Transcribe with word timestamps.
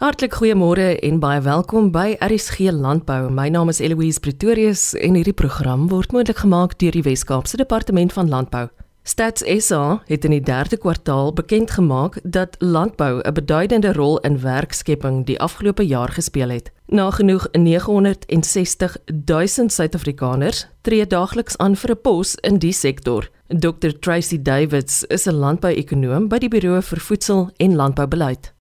Hartlik 0.00 0.32
goeiemôre 0.32 0.94
en 1.04 1.18
baie 1.20 1.42
welkom 1.44 1.90
by 1.92 2.14
RSG 2.24 2.70
Landbou. 2.72 3.26
My 3.28 3.50
naam 3.52 3.68
is 3.68 3.82
Eloise 3.84 4.20
Pretorius 4.24 4.94
en 4.96 5.18
hierdie 5.18 5.34
program 5.36 5.82
word 5.90 6.14
moontlik 6.16 6.38
gemaak 6.40 6.78
deur 6.80 6.94
die 6.96 7.02
Wes-Kaapse 7.04 7.58
Departement 7.60 8.14
van 8.16 8.30
Landbou. 8.32 8.62
Stats 9.04 9.44
SA 9.44 9.98
het 10.08 10.24
in 10.24 10.32
die 10.32 10.40
3de 10.40 10.78
kwartaal 10.80 11.34
bekend 11.36 11.74
gemaak 11.76 12.16
dat 12.24 12.56
landbou 12.64 13.20
'n 13.20 13.32
beduidende 13.36 13.92
rol 13.92 14.16
in 14.24 14.40
werkskepping 14.40 15.26
die 15.26 15.36
afgelope 15.40 15.84
jaar 15.86 16.08
gespeel 16.08 16.48
het. 16.48 16.72
Nagenoeg 16.86 17.48
960 17.52 18.96
000 19.26 19.68
Suid-Afrikaners 19.68 20.66
tree 20.80 21.06
daagliks 21.06 21.58
aan 21.58 21.76
vir 21.76 21.90
'n 21.90 22.00
pos 22.00 22.34
in 22.34 22.58
die 22.58 22.72
sektor. 22.72 23.28
Dr 23.48 23.92
Tracy 24.00 24.42
Davids 24.42 25.04
is 25.04 25.26
'n 25.26 25.34
landbou-ekonoom 25.34 26.28
by 26.28 26.38
die 26.38 26.48
Buro 26.48 26.80
vir 26.80 27.00
Voedsel 27.00 27.50
en 27.56 27.76
Landboubeleid. 27.76 28.59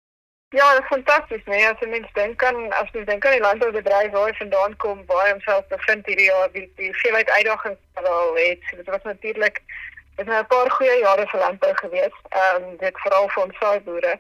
Ja, 0.50 0.74
dat 0.74 0.82
is 0.82 0.88
fantastisch. 0.88 1.44
Nee, 1.46 1.68
als 1.68 1.80
je 1.80 1.88
mensen 1.88 2.14
denken, 2.14 2.74
als 2.74 2.90
je 2.92 3.04
denkt 3.04 3.26
aan 3.26 3.32
die 3.32 3.42
landbouwbedrijven 3.42 4.20
waar 4.20 4.28
je 4.28 4.36
vandaan 4.36 4.76
komt, 4.76 5.06
waar 5.06 5.26
je 5.26 5.32
hemzelf 5.32 5.68
bevindt 5.68 6.08
hier, 6.08 6.22
ja, 6.22 6.48
die, 6.48 6.74
die 6.76 6.98
veelheid 6.98 7.30
uitdagingen 7.30 7.78
al 7.94 8.34
weet. 8.34 8.60
Het 8.62 8.86
was 8.86 9.04
natuurlijk, 9.04 9.62
het 10.16 10.28
is 10.28 10.36
een 10.36 10.48
paar 10.48 10.72
goede 10.72 10.98
jaren 10.98 11.28
voor 11.28 11.40
landbouw 11.40 11.74
geweest. 11.74 12.22
Um, 12.56 12.78
dit 12.78 13.00
vooral 13.00 13.30
voor 13.30 13.44
ons 13.44 13.58
saaiboeren. 13.58 14.20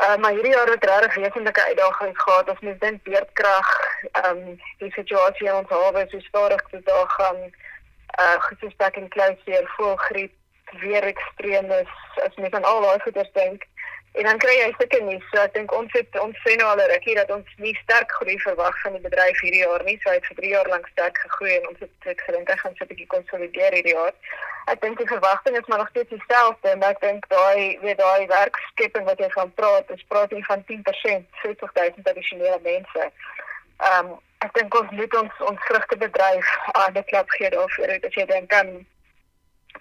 Uh, 0.00 0.16
maar 0.16 0.30
hierdie 0.30 0.52
jaar 0.52 0.66
het 0.66 0.84
regtig 0.84 1.14
wesentlike 1.14 1.64
uitdagings 1.64 2.22
gehad. 2.22 2.48
Ons 2.48 2.60
moet 2.60 2.80
dink 2.80 3.02
beerdkrag, 3.02 3.68
ehm 4.12 4.36
um, 4.36 4.60
die 4.78 4.92
situasie 4.92 5.46
in 5.46 5.54
ons 5.54 5.68
hawe 5.68 6.06
so 6.08 6.20
stadig 6.20 6.62
te 6.70 6.80
daar 6.84 7.08
gaan. 7.08 7.36
Uh 8.20 8.36
gespreek 8.38 8.96
en 8.96 9.08
klouseer, 9.08 9.72
voelgriep, 9.76 10.32
weer 10.80 11.02
ekstremes. 11.02 11.88
As 12.14 12.36
mens 12.36 12.54
aan 12.54 12.64
al 12.64 12.80
daai 12.80 13.00
goeders 13.00 13.32
dink, 13.32 13.64
En 14.12 14.24
dan 14.28 14.38
kry 14.38 14.54
jy 14.58 14.68
sulke 14.76 14.98
nuus. 15.00 15.24
So 15.30 15.40
ek 15.40 15.54
dink 15.56 15.72
ons 15.72 15.92
het 15.96 16.16
ons 16.20 16.40
sê 16.44 16.54
nou 16.60 16.66
al 16.68 16.80
rukkie 16.90 17.14
dat 17.16 17.30
ons 17.32 17.52
nie 17.64 17.72
sterk 17.80 18.12
groei 18.18 18.36
verwag 18.44 18.76
van 18.84 18.96
die 18.96 19.04
bedryf 19.04 19.40
hierdie 19.40 19.62
jaar 19.62 19.84
nie. 19.86 19.96
So 20.02 20.10
hy 20.12 20.18
het 20.18 20.26
vir 20.28 20.38
3 20.40 20.50
jaar 20.52 20.68
lank 20.72 20.88
sterk 20.92 21.20
gegroei 21.24 21.54
en 21.54 21.68
ons 21.70 21.80
het, 21.80 21.94
het 22.08 22.20
gedink 22.26 22.52
hy 22.52 22.56
gaan 22.60 22.74
so 22.76 22.84
'n 22.84 22.90
bietjie 22.90 23.08
konsolideer 23.14 23.76
hierdie 23.78 23.96
jaar. 23.96 24.12
Ek 24.72 24.82
dink 24.84 24.98
die 25.00 25.08
verwagting 25.08 25.56
is 25.56 25.66
maar 25.66 25.78
nog 25.78 25.88
steeds 25.88 26.12
dieselfde, 26.12 26.76
maar 26.76 26.92
ek 26.94 27.00
dink 27.00 27.24
daai 27.28 27.78
weer 27.80 27.96
daai 27.96 28.26
werkskepping 28.26 29.04
wat 29.04 29.18
jy 29.18 29.30
van 29.30 29.54
praat, 29.54 29.90
is 29.90 30.04
praat 30.08 30.30
jy 30.30 30.42
van 30.50 30.64
10%, 30.68 31.24
40000 31.42 32.08
addisionele 32.08 32.60
mense. 32.62 33.08
Ehm 33.80 34.12
um, 34.12 34.20
ek 34.44 34.52
dink 34.58 34.74
ons 34.74 34.90
moet 34.90 35.14
ons 35.14 35.40
ons 35.48 35.64
vrugte 35.70 35.96
bedryf 35.96 36.48
aan 36.84 36.92
die 36.92 37.04
klap 37.10 37.30
gee 37.30 37.50
daarvoor. 37.50 37.96
As 37.96 38.14
jy 38.20 38.26
dink 38.26 38.52
aan 38.52 38.86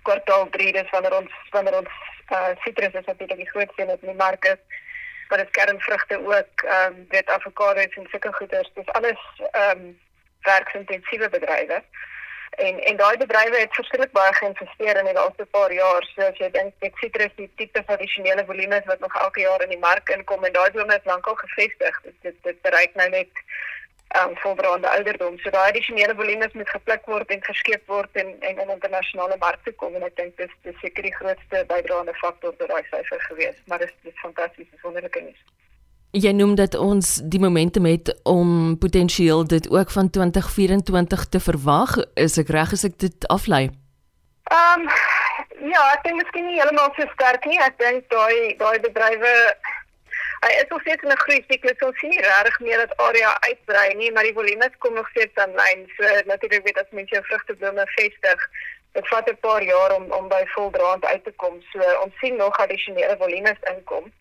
kwartaal 0.08 0.50
3 0.56 0.72
dis 0.72 0.90
wanneer 0.96 1.16
ons 1.20 1.32
wanneer 1.52 1.78
ons 1.84 1.94
uh 2.32 2.54
citrus 2.64 2.94
is 2.94 3.06
natuurlik 3.06 3.38
die 3.38 3.50
grootste 3.50 3.82
in 3.82 3.98
die 4.02 4.22
mark 4.26 4.46
is 4.46 4.62
maar 5.32 5.40
dit 5.40 5.52
kernvrugte 5.52 6.18
ook 6.26 6.62
ehm 6.62 6.94
um, 6.94 7.06
dit 7.10 7.28
avokado's 7.30 7.96
en 7.96 8.08
sulke 8.10 8.34
goeders. 8.34 8.72
Dis 8.74 8.86
alles 8.86 9.22
ehm 9.52 9.80
um, 9.80 10.00
werksintensiewe 10.42 11.30
bedrywe. 11.30 11.84
En 12.50 12.80
en 12.90 12.98
daai 12.98 13.18
bedrywe 13.18 13.60
het 13.60 13.78
verskillik 13.80 14.12
baie 14.12 14.34
geïnvesteer 14.34 14.98
in 14.98 15.06
die 15.06 15.14
laaste 15.14 15.46
paar 15.46 15.74
jaar. 15.74 16.04
So 16.14 16.22
as 16.22 16.38
jy 16.38 16.50
dink 16.52 16.74
dit 16.80 16.98
citrus 17.04 17.34
die 17.36 17.52
tipe 17.56 17.84
tradisionele 17.84 18.46
volumes 18.46 18.86
wat 18.92 19.00
nog 19.00 19.16
elke 19.22 19.42
jaar 19.42 19.64
in 19.64 19.74
die 19.76 19.84
mark 19.88 20.10
inkom 20.10 20.44
en 20.44 20.54
daai 20.58 20.72
bome 20.72 20.96
is 21.00 21.10
lankal 21.14 21.36
gevestig 21.36 22.02
dit 22.02 22.18
dit, 22.22 22.44
dit 22.44 22.62
bereik 22.62 22.96
nou 22.96 23.10
net 23.10 23.44
um, 24.20 24.36
volbraande 24.44 24.90
ouderdom. 24.90 25.38
So 25.40 25.50
daai 25.50 25.70
addisionele 25.70 26.16
volumes 26.16 26.54
moet 26.54 26.70
gepluk 26.70 27.06
word 27.06 27.30
en 27.30 27.44
geskep 27.44 27.88
word 27.88 28.22
en 28.22 28.30
en 28.40 28.62
in 28.64 28.74
internasionale 28.76 29.38
markte 29.40 29.72
kom 29.72 29.96
en 29.96 30.06
ek 30.08 30.18
dink 30.20 30.38
dis 30.42 30.54
dis 30.68 30.78
seker 30.84 31.08
die 31.08 31.16
grootste 31.16 31.64
bydraende 31.72 32.16
faktor 32.20 32.56
tot 32.58 32.70
daai 32.74 32.84
syfer 32.90 33.26
gewees, 33.30 33.58
maar 33.66 33.84
dis 33.84 33.94
dis 34.04 34.22
fantasties, 34.26 34.70
dis 34.72 34.86
wonderlike 34.88 35.24
nuus. 35.24 35.42
Jy 36.12 36.34
noem 36.36 36.58
dat 36.60 36.76
ons 36.76 37.22
die 37.24 37.40
momentum 37.40 37.86
het 37.88 38.12
om 38.28 38.76
potensieel 38.80 39.46
dit 39.48 39.70
ook 39.72 39.92
van 39.96 40.10
2024 40.10 41.26
te 41.32 41.40
verwag. 41.40 41.96
Is 42.20 42.36
ek 42.42 42.52
reg 42.52 42.74
as 42.76 42.84
ek 42.84 43.00
dit 43.00 43.28
aflei? 43.32 43.70
Ehm 44.52 44.84
um, 44.84 44.90
ja, 45.72 45.82
ek 45.94 46.04
dink 46.04 46.20
miskien 46.20 46.50
nie 46.50 46.58
heeltemal 46.60 46.92
so 46.98 47.08
sterk 47.14 47.46
nie. 47.48 47.60
Ek 47.64 47.78
dink 47.80 48.10
daai 48.12 48.58
daai 48.60 48.80
bedrywe 48.84 49.32
Hy 50.46 50.52
is 50.58 50.70
nog 50.70 50.82
steeds 50.82 51.04
in 51.04 51.12
'n 51.12 51.24
groei 51.24 51.44
siklus. 51.48 51.84
Ons 51.88 52.00
sien 52.00 52.10
nie 52.10 52.22
regtig 52.22 52.60
meer 52.60 52.78
dat 52.78 52.98
area 52.98 53.32
uitbrei 53.40 53.94
nie, 53.94 54.12
maar 54.12 54.24
die 54.24 54.34
volume 54.34 54.70
kom 54.78 54.94
nog 54.94 55.10
steeds 55.10 55.36
aan 55.36 55.54
lyn. 55.56 55.92
So 55.98 56.04
natuurlik 56.26 56.64
weet 56.64 56.80
as 56.80 56.90
mense 56.90 57.14
jou 57.14 57.26
vrugtebome 57.26 57.86
vestig, 57.86 58.50
dit 58.92 59.08
vat 59.08 59.30
'n 59.30 59.38
paar 59.40 59.64
jaar 59.64 59.96
om 59.96 60.12
om 60.12 60.28
by 60.28 60.44
voldraand 60.46 61.06
uit 61.06 61.24
te 61.24 61.34
kom. 61.36 61.62
So 61.72 61.80
ons 62.04 62.18
sien 62.20 62.36
nog 62.36 62.58
addisionele 62.58 63.16
volume 63.18 63.56
inkom. 63.74 64.12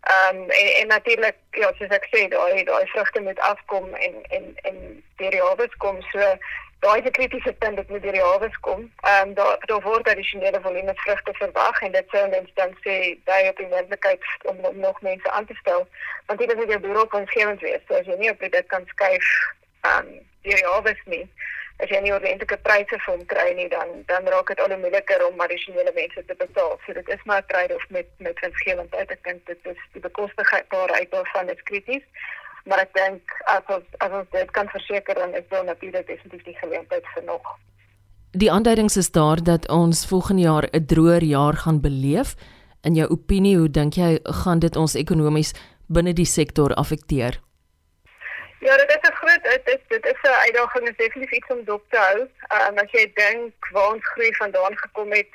Ehm 0.00 0.36
um, 0.36 0.50
en 0.50 0.66
en 0.80 0.86
natuurlik 0.86 1.36
ja, 1.50 1.72
soos 1.78 1.94
ek 1.98 2.06
sê, 2.10 2.28
daai 2.28 2.64
daai 2.64 2.86
vrugte 2.86 3.20
moet 3.20 3.38
afkom 3.38 3.94
en 3.94 4.14
en 4.28 4.44
en 4.62 5.04
die 5.16 5.30
reëls 5.30 5.74
kom 5.76 6.02
so 6.12 6.38
daai 6.80 6.98
is 7.00 7.06
'n 7.06 7.10
kritiese 7.10 7.52
punt 7.52 7.76
dat 7.76 7.88
met 7.88 8.02
die 8.02 8.20
hawes 8.20 8.58
kom. 8.60 8.92
Ehm 9.00 9.28
um, 9.28 9.34
daar 9.34 9.56
daar 9.66 9.80
word 9.80 10.08
addisionele 10.08 10.60
volume 10.60 10.94
vrugte 10.94 11.32
verwag 11.34 11.80
en 11.80 11.92
dit 11.92 12.04
sou 12.10 12.28
mens 12.28 12.50
dan 12.54 12.70
sê 12.84 13.18
daai 13.24 13.48
op 13.48 13.56
die 13.56 13.66
moontlikheid 13.66 14.22
om, 14.42 14.58
om 14.58 14.78
nog 14.78 15.00
mense 15.00 15.30
aan 15.30 15.46
te 15.46 15.54
stel. 15.54 15.88
Want 16.26 16.38
dit 16.38 16.52
is 16.52 16.58
net 16.58 16.76
'n 16.76 16.80
bureau 16.80 17.06
konsgewend 17.06 17.60
wees. 17.60 17.82
So 17.88 17.94
as 17.94 18.06
jy 18.06 18.16
nie 18.18 18.30
op 18.30 18.40
dit 18.40 18.66
kan 18.66 18.86
skuif 18.86 19.28
ehm 19.80 20.06
um, 20.06 20.26
die 20.42 20.64
hawes 20.64 21.02
nie. 21.04 21.28
As 21.78 21.88
jy 21.88 22.00
nie 22.00 22.12
ordentlike 22.12 22.56
pryse 22.56 22.98
vir 22.98 23.14
hom 23.14 23.26
kry 23.26 23.52
nie, 23.54 23.68
dan 23.68 23.88
dan 24.06 24.26
raak 24.28 24.46
dit 24.46 24.60
al 24.60 24.70
hoe 24.70 24.78
moeiliker 24.78 25.26
om 25.26 25.40
addisionele 25.40 25.92
mense 25.94 26.24
te 26.24 26.34
betaal. 26.34 26.80
So 26.86 26.92
dit 26.92 27.08
is 27.08 27.22
maar 27.24 27.42
'n 27.42 27.46
trade-off 27.46 27.88
met 27.88 28.06
met 28.18 28.40
winsgewendheid. 28.40 29.10
Ek 29.10 29.24
dink 29.24 29.46
dit 29.46 29.58
is 29.62 29.80
die 29.92 30.00
bekostigbaarheid 30.00 31.10
daarvan 31.10 31.48
is 31.48 31.62
krities 31.62 32.04
maar 32.68 32.84
ek 32.84 32.92
dink 32.94 33.32
as 33.54 33.64
ons 33.76 33.98
as 34.04 34.12
ons 34.20 34.28
dit 34.34 34.50
kan 34.56 34.68
verseker 34.68 35.14
dan 35.14 35.34
is 35.34 35.48
dit 35.48 35.64
natuurlik 35.64 36.06
definitief 36.06 36.44
die 36.44 36.58
geleentheid 36.60 37.10
vir 37.14 37.24
nog. 37.24 37.56
Die 38.36 38.52
aanduidings 38.52 38.96
is 38.96 39.10
daar 39.10 39.40
dat 39.42 39.68
ons 39.72 40.06
volgende 40.06 40.42
jaar 40.42 40.68
'n 40.72 40.86
droër 40.86 41.22
jaar 41.22 41.56
gaan 41.56 41.80
beleef. 41.80 42.34
In 42.82 42.94
jou 42.94 43.08
opinie, 43.10 43.56
hoe 43.56 43.70
dink 43.70 43.94
jy 43.94 44.18
gaan 44.22 44.58
dit 44.58 44.76
ons 44.76 44.94
ekonomies 44.94 45.54
binne 45.86 46.12
die 46.12 46.26
sektor 46.26 46.74
affekteer? 46.74 47.40
Ja, 48.60 48.76
dit 48.76 48.90
is 48.90 49.08
'n 49.08 49.14
groot 49.14 49.42
dit 49.42 49.68
is 49.74 49.82
dit 49.88 50.04
is 50.06 50.20
'n 50.22 50.40
uitdaging, 50.46 50.88
is 50.88 50.96
definitief 50.96 51.32
iets 51.38 51.52
om 51.54 51.64
dop 51.64 51.84
te 51.90 51.96
hou. 51.96 52.18
Ehm 52.48 52.72
um, 52.72 52.78
as 52.78 52.90
jy 52.90 53.12
dink 53.14 53.52
waar 53.72 53.92
ons 53.94 54.08
groei 54.12 54.34
vandaan 54.34 54.76
gekom 54.76 55.10
het, 55.12 55.32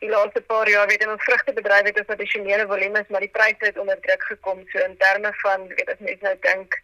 die 0.00 0.10
laaste 0.10 0.40
paar 0.40 0.68
jaar 0.68 0.86
weet 0.86 1.02
in 1.02 1.10
ons 1.10 1.24
vrugtebedryf 1.24 1.88
het 1.88 1.98
ons 2.02 2.12
addisionele 2.14 2.66
volumes 2.66 3.08
maar 3.08 3.24
die 3.24 3.32
pryse 3.38 3.64
het 3.64 3.78
onder 3.78 4.00
druk 4.00 4.22
gekom. 4.30 4.62
So 4.72 4.84
in 4.84 4.96
terme 4.96 5.32
van 5.42 5.66
weet 5.68 5.90
as 5.92 6.04
mense 6.08 6.24
nou 6.28 6.36
dink 6.48 6.78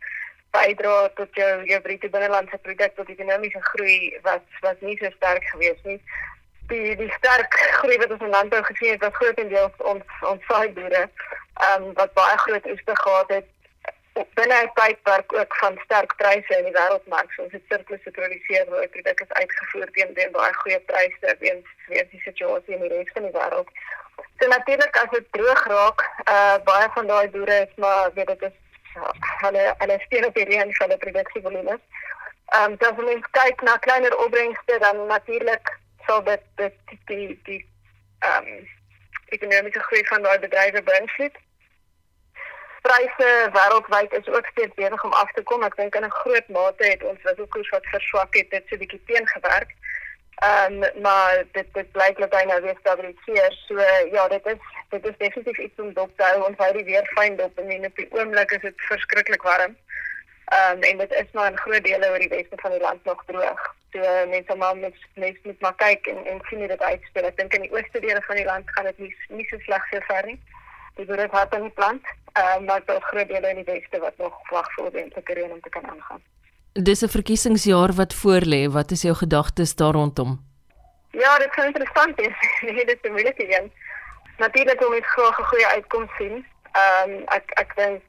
bydra 0.56 0.96
tot 1.20 1.40
jou 1.40 1.52
jou 1.68 1.80
bruto 1.86 2.08
binnelandse 2.08 2.58
produk 2.66 2.96
tot 2.96 3.08
ekonomiese 3.14 3.62
groei 3.70 4.18
wat 4.26 4.60
wat 4.66 4.80
nie 4.80 4.96
so 5.00 5.10
sterk 5.16 5.44
gewees 5.52 5.80
nie. 5.88 6.00
Die 6.72 6.96
die 6.96 7.12
sterk 7.18 7.56
groei 7.78 7.98
wat 8.04 8.12
ons 8.16 8.24
in 8.28 8.36
landbou 8.36 8.62
gesien 8.68 8.94
het 8.94 9.04
was 9.06 9.16
grootendeels 9.20 9.86
ons 9.94 10.20
ons 10.34 10.46
saaiboere 10.50 11.02
ehm 11.06 11.82
um, 11.82 11.90
wat 12.00 12.14
baie 12.16 12.38
groot 12.46 12.70
oeste 12.74 12.96
gehad 13.04 13.36
het 13.38 13.50
binne 14.34 14.56
'n 14.62 14.70
tydperk 14.74 15.32
ook 15.32 15.56
van 15.56 15.78
sterk 15.84 16.16
pryse 16.16 16.58
in 16.58 16.64
die 16.64 16.72
wêreldmark. 16.72 17.32
So 17.32 17.42
ons 17.42 17.52
het 17.52 17.62
surplus 17.68 18.02
geproduseer 18.02 18.66
waar 18.68 18.82
ek 18.82 19.02
dink 19.04 19.20
is 19.20 19.32
uitgevoer 19.40 19.90
teen 19.92 20.14
teen 20.14 20.32
baie 20.32 20.54
goeie 20.54 20.80
pryse 20.80 21.36
weens 21.38 21.66
weens 21.86 22.10
die 22.10 22.20
situasie 22.24 22.74
in 22.74 22.80
die 22.80 22.92
res 22.94 23.12
van 23.14 23.22
die 23.22 23.36
wêreld. 23.38 23.68
So 24.38 24.48
natuurlik 24.48 24.96
as 24.96 25.10
dit 25.10 25.26
droog 25.30 25.66
raak, 25.74 26.00
uh 26.34 26.58
baie 26.64 26.88
van 26.94 27.06
daai 27.06 27.28
boere 27.28 27.60
is 27.66 27.74
maar 27.76 28.10
weet 28.14 28.26
dit 28.26 28.42
is 28.42 28.58
hulle 29.44 29.74
hulle 29.78 29.98
steun 30.06 30.26
op 30.26 30.34
die 30.34 30.44
reën 30.44 30.74
van 30.74 30.88
die 30.88 31.02
produksievolume. 31.04 31.78
Ehm 32.56 32.72
um, 32.72 32.76
as 32.88 33.04
ons 33.14 33.30
kyk 33.30 33.62
na 33.62 33.76
kleiner 33.76 34.16
opbrengste 34.24 34.78
dan 34.78 35.06
natuurlik 35.06 35.78
sal 36.06 36.22
dit 36.24 36.42
dit 36.54 36.74
die 37.06 37.40
die 37.44 37.62
ehm 38.18 38.46
um, 38.46 38.68
ekonomiese 39.36 39.82
groei 39.88 40.04
van 40.06 40.22
daai 40.22 40.38
bedrywe 40.38 40.82
beïnvloed 40.82 41.36
pryse 42.82 43.28
wêreldwyd 43.56 44.12
is 44.12 44.28
ook 44.28 44.46
steeds 44.46 44.74
besig 44.74 45.04
om 45.04 45.12
af 45.12 45.32
te 45.32 45.42
kom. 45.42 45.62
Ek 45.62 45.76
dink 45.76 45.94
in 45.94 46.04
'n 46.04 46.18
groot 46.22 46.48
mate 46.48 46.84
het 46.84 47.02
ons 47.02 47.22
wisselkoers 47.22 47.70
wat 47.74 47.86
verswak 47.94 48.34
het, 48.34 48.50
dit 48.50 48.64
so 48.66 48.74
'n 48.74 48.78
bietjie 48.78 49.02
teengewerk. 49.06 49.70
Ehm 50.42 50.82
um, 50.82 51.02
maar 51.02 51.44
dit 51.52 51.66
dit 51.72 51.92
blyk 51.92 52.18
dat 52.18 52.34
hy 52.34 52.44
nou 52.44 52.60
weer 52.62 52.76
stabiliseer. 52.80 53.52
So 53.66 53.74
ja, 54.16 54.28
dit 54.28 54.46
is 54.46 54.60
dit 54.88 55.06
is 55.06 55.16
definitief 55.18 55.58
iets 55.58 55.80
om 55.80 55.92
dop 55.92 56.10
te 56.16 56.24
hou. 56.24 56.48
Ons 56.48 56.58
hou 56.58 56.72
die 56.72 56.84
weer 56.84 57.06
fyn 57.14 57.36
dop 57.36 57.58
en 57.58 57.86
op 57.86 57.96
die 57.96 58.08
oomblik 58.10 58.50
is 58.50 58.60
dit 58.60 58.86
verskriklik 58.88 59.42
warm. 59.42 59.76
Ehm 60.44 60.72
um, 60.76 60.82
en 60.82 60.98
dit 60.98 61.12
is 61.12 61.30
maar 61.32 61.50
in 61.50 61.58
groot 61.58 61.84
dele 61.84 62.10
oor 62.10 62.18
die 62.18 62.34
weste 62.34 62.56
van 62.56 62.70
die 62.70 62.80
land 62.80 63.04
nog 63.04 63.24
droog. 63.26 63.74
So 63.92 64.26
mense 64.26 64.54
maar 64.54 64.76
met 64.76 64.94
mense 65.14 65.40
moet 65.42 65.60
maar 65.60 65.74
kyk 65.74 66.06
en 66.06 66.26
en 66.26 66.40
sien 66.48 66.58
hoe 66.58 66.68
dit 66.68 66.82
uitspeel. 66.82 67.24
Ek 67.24 67.36
dink 67.36 67.54
in 67.54 67.68
die 67.68 67.72
ooste 67.72 68.00
dele 68.00 68.22
van 68.22 68.36
die 68.36 68.44
land 68.44 68.70
gaan 68.70 68.84
dit 68.84 68.98
nie 68.98 69.16
nie 69.28 69.46
so 69.50 69.58
sleg 69.58 69.88
vir 69.90 70.04
ver 70.08 70.26
nie 70.26 70.40
die 70.96 71.06
boere 71.06 71.28
het 71.30 71.54
aan 71.54 71.68
die 71.68 71.70
plant, 71.70 72.04
uh, 72.38 72.58
maar 72.66 72.82
daar 72.84 72.96
is 72.96 73.04
groot 73.04 73.28
dele 73.28 73.48
in 73.48 73.64
die 73.64 73.72
weste 73.74 73.98
wat 73.98 74.16
nog 74.16 74.50
wag 74.50 74.68
vir 74.74 74.84
ordentlike 74.84 75.34
reën 75.34 75.52
om 75.52 75.60
te 75.60 75.68
kan 75.68 75.86
aangaan. 75.90 76.22
Dis 76.72 77.02
'n 77.02 77.08
verkiesingsjaar 77.08 77.92
wat 77.92 78.14
voorlê. 78.14 78.62
Wat 78.78 78.90
is 78.90 79.02
jou 79.02 79.14
gedagtes 79.14 79.74
daar 79.74 79.92
rondom? 79.92 80.40
Ja, 81.10 81.38
dit 81.38 81.56
is 81.56 81.64
interessant. 81.64 82.16
dit 82.78 82.88
is 82.88 83.02
'n 83.02 83.10
moeilike 83.10 83.56
een. 83.56 83.72
Natuurlik 84.38 84.78
wil 84.78 84.94
ons 84.94 85.12
graag 85.14 85.38
'n 85.38 85.44
goeie 85.44 85.66
uitkoms 85.66 86.10
sien. 86.16 86.46
Ehm 86.72 87.10
um, 87.10 87.22
ek 87.26 87.50
ek 87.62 87.76
dink 87.76 88.02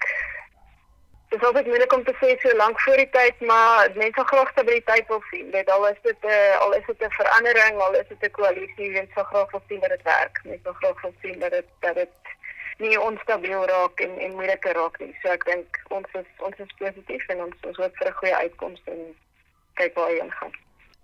Dit 1.33 1.41
is 1.41 1.47
altyd 1.47 1.65
moeilik 1.65 1.94
om 1.94 2.03
te 2.03 2.13
sê 2.21 2.27
so 2.41 2.56
lank 2.56 2.81
voor 2.81 3.00
die 3.01 3.09
tyd, 3.09 3.39
maar 3.39 3.89
mense 3.95 4.13
sal 4.15 4.24
graag 4.24 4.50
stabiliteit 4.51 5.07
wil 5.07 5.24
sien. 5.31 5.47
Dit 5.51 5.69
al 5.69 5.88
is 5.88 6.01
dit 6.01 6.19
'n 6.21 6.57
al 6.63 6.74
is 6.74 6.85
dit 6.85 7.01
'n 7.01 7.09
verandering, 7.09 7.80
al 7.81 7.94
is 7.94 8.07
dit 8.07 8.24
'n 8.24 8.31
koalisie, 8.31 8.91
mense 8.91 9.13
sal 9.13 9.24
graag 9.24 9.51
wil 9.51 9.63
sien 9.68 9.80
dat 9.80 9.89
dit 9.89 10.03
werk. 10.03 10.39
Mense 10.44 10.63
sal 10.63 10.74
graag 10.74 11.01
wil 11.01 11.13
sien 11.21 11.39
dat 11.39 11.51
dit 11.51 11.65
dat 11.80 11.95
dit 11.95 12.13
nie 12.78 13.00
onstabiel 13.00 13.66
raak 13.70 14.00
en 14.00 14.18
en 14.20 14.36
moeiliker 14.38 14.74
raak 14.74 15.00
nie. 15.00 15.14
So 15.22 15.30
ek 15.30 15.46
dink 15.46 15.80
ons 15.90 16.20
is 16.20 16.30
ons 16.40 16.60
is 16.60 16.75
positief 16.80 17.30
en 17.30 17.46
ons 17.48 17.70
ons 17.70 17.78
hoop 17.78 17.98
vir 18.02 18.08
'n 18.08 18.20
goeie 18.20 18.36
uitkoms 18.36 18.81
en 18.86 19.02
kyk 19.74 19.96
waar 19.96 20.10
heen 20.10 20.31
gaan. 20.31 20.54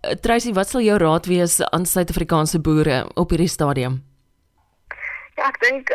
Uh, 0.03 0.11
Tracy, 0.11 0.53
wat 0.53 0.69
sal 0.69 0.81
jou 0.81 0.97
raad 0.97 1.25
wees 1.25 1.61
aan 1.71 1.85
Suid-Afrikaanse 1.85 2.61
boere 2.61 3.09
op 3.15 3.29
hierdie 3.29 3.51
stadium? 3.51 4.03
Ja, 5.35 5.47
ek 5.47 5.59
dink 5.59 5.91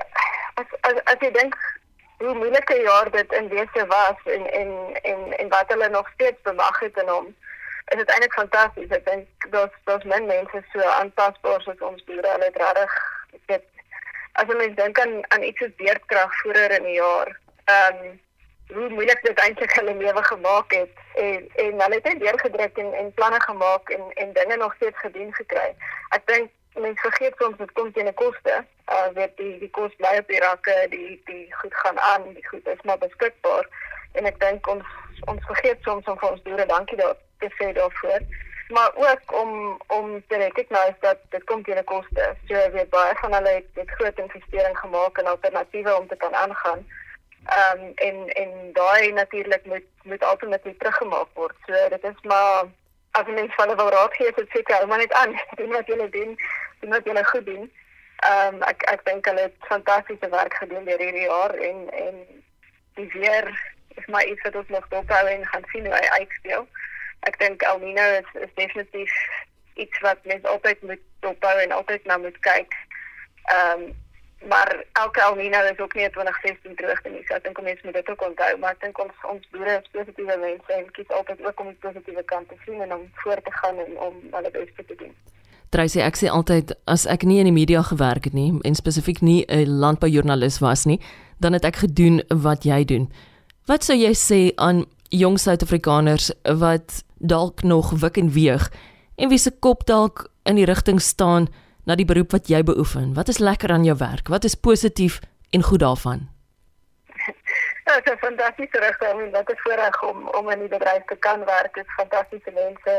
as 0.60 0.68
as 0.80 1.00
as 1.04 1.18
jy 1.20 1.30
dink 1.32 1.56
hoe 2.18 2.34
moeilike 2.34 2.76
jaar 2.82 3.10
dit 3.10 3.32
in 3.32 3.48
wese 3.48 3.86
was 3.86 4.20
en 4.36 4.44
en 4.60 4.70
en 5.02 5.32
en 5.38 5.48
wat 5.48 5.72
hulle 5.72 5.88
nog 5.88 6.08
steeds 6.14 6.42
bemag 6.42 6.80
het 6.80 6.96
in 6.96 7.08
hom. 7.08 7.34
Is 7.92 7.98
dit 8.00 8.10
eintlik 8.10 8.32
fantasties. 8.32 8.90
Ek 8.90 9.04
dink 9.04 9.48
daar's 9.50 9.74
daar's 9.84 10.04
min 10.04 10.26
mense 10.26 10.62
so 10.72 10.80
aanpasbaar 10.98 11.60
soos 11.62 11.80
ons 11.80 12.04
boere. 12.04 12.28
Hulle 12.28 12.44
het 12.44 12.56
regtig 12.56 12.92
dit 13.46 13.64
as 14.40 14.50
jy 14.50 14.58
mens 14.58 14.76
dink 14.76 14.98
aan 14.98 15.14
aan 15.34 15.46
iets 15.48 15.62
soos 15.62 15.74
beerdkrag 15.80 16.36
vroeër 16.42 16.76
in 16.78 16.86
die 16.90 16.98
jaar. 16.98 17.34
Ehm 17.64 18.04
um, 18.04 18.20
hoe 18.74 18.88
moeilik 18.88 19.20
dit 19.22 19.38
eintlik 19.44 19.72
hulle 19.76 19.94
lewe 19.94 20.22
gemaak 20.24 20.72
het 20.72 20.92
en 21.14 21.48
en 21.64 21.80
hulle 21.80 21.94
het 21.94 22.04
net 22.04 22.20
deurgedruk 22.20 22.78
en 22.82 22.92
en 23.00 23.12
planne 23.14 23.40
gemaak 23.40 23.90
en 23.96 24.04
en 24.22 24.32
dinge 24.32 24.56
nog 24.56 24.74
steeds 24.74 24.98
gedien 24.98 25.34
gekry. 25.34 25.74
Ek 26.16 26.26
dink 26.26 26.50
mense 26.74 27.00
vergeet 27.00 27.34
soms 27.38 27.58
dit 27.58 27.72
kom 27.72 27.92
teen 27.92 28.08
'n 28.08 28.14
koste. 28.14 28.64
Uh 28.94 29.08
weet 29.18 29.36
die 29.36 29.58
die 29.58 29.70
kos 29.70 29.94
bly 29.96 30.16
op 30.18 30.28
die 30.28 30.40
rakke, 30.46 30.86
die 30.90 31.22
die 31.24 31.54
goed 31.54 31.74
gaan 31.74 31.98
aan, 31.98 32.32
die 32.34 32.46
goed 32.46 32.66
is 32.66 32.82
maar 32.82 32.98
beskikbaar 32.98 33.68
en 34.12 34.26
ek 34.26 34.40
dink 34.40 34.66
ons 34.66 34.86
ons 35.30 35.46
vergeet 35.46 35.78
soms 35.82 36.06
om 36.06 36.18
vir 36.18 36.30
ons 36.30 36.42
boere 36.42 36.66
dankie 36.66 36.96
daar 36.96 37.16
te 37.38 37.50
sê 37.58 37.72
daarvoor. 37.72 38.20
Maar 38.68 38.90
ook 38.94 39.40
om 39.40 39.80
om 39.86 40.24
te 40.28 40.36
recognise 40.36 40.96
dat 41.00 41.18
dit 41.28 41.44
kom 41.44 41.62
teen 41.62 41.78
'n 41.78 41.84
koste. 41.84 42.36
So 42.48 42.70
weet 42.70 42.90
baie 42.90 43.14
van 43.14 43.32
hulle 43.34 43.48
het 43.48 43.66
dit 43.74 43.90
groot 43.90 44.18
investering 44.18 44.78
gemaak 44.78 45.18
en 45.18 45.26
alternatiewe 45.26 45.96
om 45.96 46.08
te 46.08 46.16
kan 46.16 46.34
aangaan. 46.34 46.86
Ehm 47.44 47.80
um, 47.80 47.92
en 47.94 48.28
en 48.28 48.72
daai 48.72 49.12
natuurlik 49.12 49.64
moet 49.64 49.86
moet 50.02 50.24
alternatief 50.24 50.76
teruggemaak 50.76 51.28
word. 51.34 51.54
So 51.66 51.88
dit 51.88 52.04
is 52.04 52.20
maar 52.22 52.64
as 53.10 53.26
mens 53.26 53.54
van 53.54 53.70
'n 53.70 53.76
wil 53.76 53.90
raad 53.90 54.14
gee, 54.14 54.32
dit 54.36 54.50
seker 54.50 54.76
hou 54.76 54.86
maar 54.86 54.98
net 54.98 55.12
aan. 55.12 55.40
Doen 55.54 55.70
wat 55.70 55.86
jy 55.86 56.10
doen, 56.10 56.38
doen 56.80 56.90
wat 56.90 57.04
jy 57.04 57.24
goed 57.24 57.46
doen. 57.46 57.72
Ehm 58.16 58.54
um, 58.54 58.62
ek 58.62 58.82
ek 58.82 59.04
dink 59.04 59.26
hulle 59.26 59.40
het 59.40 59.56
fantastiese 59.58 60.28
werk 60.28 60.54
gedoen 60.54 60.84
deur 60.84 60.98
hierdie 60.98 61.28
jaar 61.28 61.54
en 61.54 61.90
en 61.90 62.42
die 62.94 63.10
weer 63.12 63.72
is 63.94 64.06
maar 64.06 64.24
iets 64.24 64.42
wat 64.42 64.54
ons 64.54 64.68
nog 64.68 64.88
dophou 64.88 65.26
en 65.28 65.46
gaan 65.46 65.64
sien 65.72 65.86
hoe 65.86 65.94
hy 65.94 66.08
uitspeel. 66.18 66.68
Ek 67.20 67.38
dink 67.38 67.62
El 67.62 67.78
Nino 67.78 68.02
is 68.20 68.30
is 68.42 68.54
definitief 68.54 69.12
iets 69.74 70.00
wat 70.00 70.18
mens 70.24 70.44
altyd 70.44 70.82
moet 70.82 71.02
dophou 71.20 71.58
en 71.58 71.72
altyd 71.72 72.04
na 72.04 72.16
moet 72.18 72.38
kyk. 72.38 72.72
Ehm 73.44 73.82
um, 73.82 73.92
maar 74.48 74.84
elke 74.92 75.20
El 75.20 75.34
Nino 75.34 75.60
is 75.72 75.78
ook 75.78 75.94
nie 75.94 76.10
2016 76.10 76.74
droogte 76.74 77.08
nie. 77.08 77.22
So 77.26 77.34
ek 77.34 77.44
dink 77.44 77.60
mense 77.62 77.80
moet 77.84 77.94
dit 77.94 78.08
ook 78.10 78.24
onthou, 78.28 78.58
maar 78.58 78.76
ek 78.76 78.80
dink 78.80 78.98
ons 79.00 79.28
ons 79.30 79.46
boere 79.52 79.78
is 79.78 79.92
positiewe 79.92 80.36
mense 80.40 80.72
en 80.76 80.90
kies 80.96 81.14
altyd 81.18 81.44
ook 81.46 81.60
om 81.60 81.70
die 81.72 81.80
positiewe 81.86 82.24
kant 82.32 82.48
te 82.48 82.58
sien 82.64 82.82
en 82.84 82.92
om 82.92 83.06
voort 83.22 83.44
te 83.44 83.54
gaan 83.60 83.80
en 83.86 83.96
om 84.08 84.18
hulle 84.36 84.50
bes 84.50 84.74
te 84.76 84.96
doen. 84.96 85.14
Tracy, 85.74 86.02
ek 86.04 86.18
sê 86.20 86.28
altyd 86.30 86.74
as 86.90 87.06
ek 87.10 87.24
nie 87.26 87.40
in 87.42 87.48
die 87.50 87.56
media 87.56 87.82
gewerk 87.82 88.28
het 88.28 88.36
nie 88.36 88.52
en 88.62 88.76
spesifiek 88.78 89.22
nie 89.22 89.44
'n 89.48 89.78
landboujoernalis 89.80 90.60
was 90.62 90.84
nie, 90.84 91.00
dan 91.40 91.52
het 91.52 91.64
ek 91.64 91.76
gedoen 91.76 92.22
wat 92.28 92.64
jy 92.64 92.84
doen. 92.84 93.08
Wat 93.66 93.84
sou 93.84 93.96
jy 93.96 94.12
sê 94.12 94.52
aan 94.56 94.84
jong 95.14 95.38
Suid-Afrikaners 95.38 96.32
wat 96.42 97.04
dalk 97.18 97.62
nog 97.62 97.90
wik 98.00 98.16
en 98.16 98.30
weeg 98.34 98.70
en 99.16 99.28
wie 99.28 99.38
se 99.38 99.50
kop 99.50 99.86
dalk 99.86 100.26
in 100.42 100.58
die 100.58 100.66
rigting 100.66 101.00
staan 101.00 101.46
na 101.86 101.94
die 101.94 102.08
beroep 102.08 102.32
wat 102.32 102.48
jy 102.48 102.62
beoefen. 102.64 103.14
Wat 103.14 103.28
is 103.28 103.38
lekker 103.38 103.70
aan 103.70 103.84
jou 103.84 103.96
werk? 103.98 104.28
Wat 104.28 104.44
is 104.44 104.54
positief 104.54 105.20
en 105.50 105.62
goed 105.62 105.80
daarvan? 105.80 106.28
Dit 107.84 108.06
is 108.10 108.18
fantasties 108.18 108.72
reg 108.72 109.00
om 109.12 109.30
dit 109.32 109.46
te 109.46 109.54
voorreg 109.56 110.02
om 110.02 110.28
om 110.28 110.50
in 110.50 110.58
die 110.58 110.72
bedryf 110.72 111.04
te 111.06 111.16
kan 111.16 111.44
werk. 111.44 111.74
Dit 111.74 111.84
is 111.84 111.98
fantastiese 112.00 112.50
mense. 112.54 112.94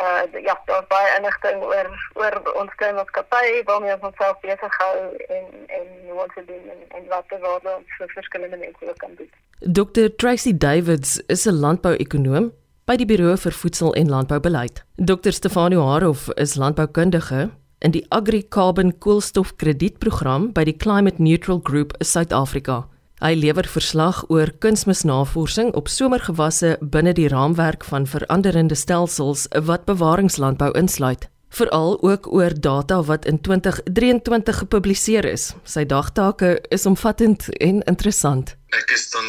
uh 0.00 0.42
ja, 0.42 0.60
daar 0.64 0.84
baie 0.88 1.16
inligting 1.18 1.62
oor 1.62 1.88
oor 2.20 2.34
ons 2.60 2.72
klein 2.80 2.96
maatskappy 2.98 3.46
waarmee 3.68 3.94
ons 3.94 4.06
onsself 4.08 4.36
besig 4.42 4.74
hou 4.80 4.96
en 5.36 5.46
en 5.78 5.86
hoe 6.08 6.18
ons 6.24 6.34
dit 6.34 6.46
doen 6.48 6.64
en, 6.74 6.80
en 6.98 7.04
wat 7.12 7.26
er 7.36 7.42
waarde 7.44 7.72
vir 7.98 8.08
verskillende 8.16 8.58
mense 8.62 8.94
kan 9.02 9.12
doen. 9.20 9.30
Dr 9.60 10.06
Tracy 10.16 10.52
Davids 10.66 11.10
is 11.26 11.46
'n 11.46 11.60
landbou-ekonoom 11.64 12.52
by 12.84 12.96
die 12.96 13.06
Buro 13.06 13.36
vir 13.36 13.52
Voedsel 13.52 13.94
en 13.94 14.08
Landboubeleid. 14.08 14.84
Dr 14.96 15.32
Stefano 15.32 15.86
Harof 15.90 16.28
is 16.34 16.54
landboukundige 16.54 17.50
in 17.84 17.92
die 17.92 18.06
Agri 18.08 18.42
Carbon 18.48 18.94
Koolstofkredietprogram 18.98 20.52
by 20.56 20.64
die 20.64 20.76
Climate 20.80 21.20
Neutral 21.22 21.60
Group 21.60 21.92
Suid-Afrika. 22.00 22.86
Hy 23.20 23.34
lewer 23.36 23.68
verslag 23.68 24.22
oor 24.32 24.50
kunsmisnavorsing 24.64 25.70
op 25.76 25.90
somergewasse 25.92 26.74
binne 26.80 27.12
die 27.14 27.28
raamwerk 27.28 27.84
van 27.84 28.08
veranderende 28.08 28.74
stelsels 28.74 29.46
wat 29.68 29.84
bewaringslandbou 29.88 30.72
insluit, 30.80 31.28
veral 31.52 32.00
ook 32.02 32.26
oor 32.32 32.56
data 32.56 33.02
wat 33.04 33.28
in 33.28 33.40
2023 33.40 34.64
gepubliseer 34.64 35.28
is. 35.28 35.52
Sy 35.64 35.84
dagtake 35.84 36.56
is 36.74 36.88
omvattend 36.88 37.48
en 37.60 37.84
interessant. 37.84 38.56
Ek 38.72 38.96
is 38.96 39.10
dan 39.12 39.28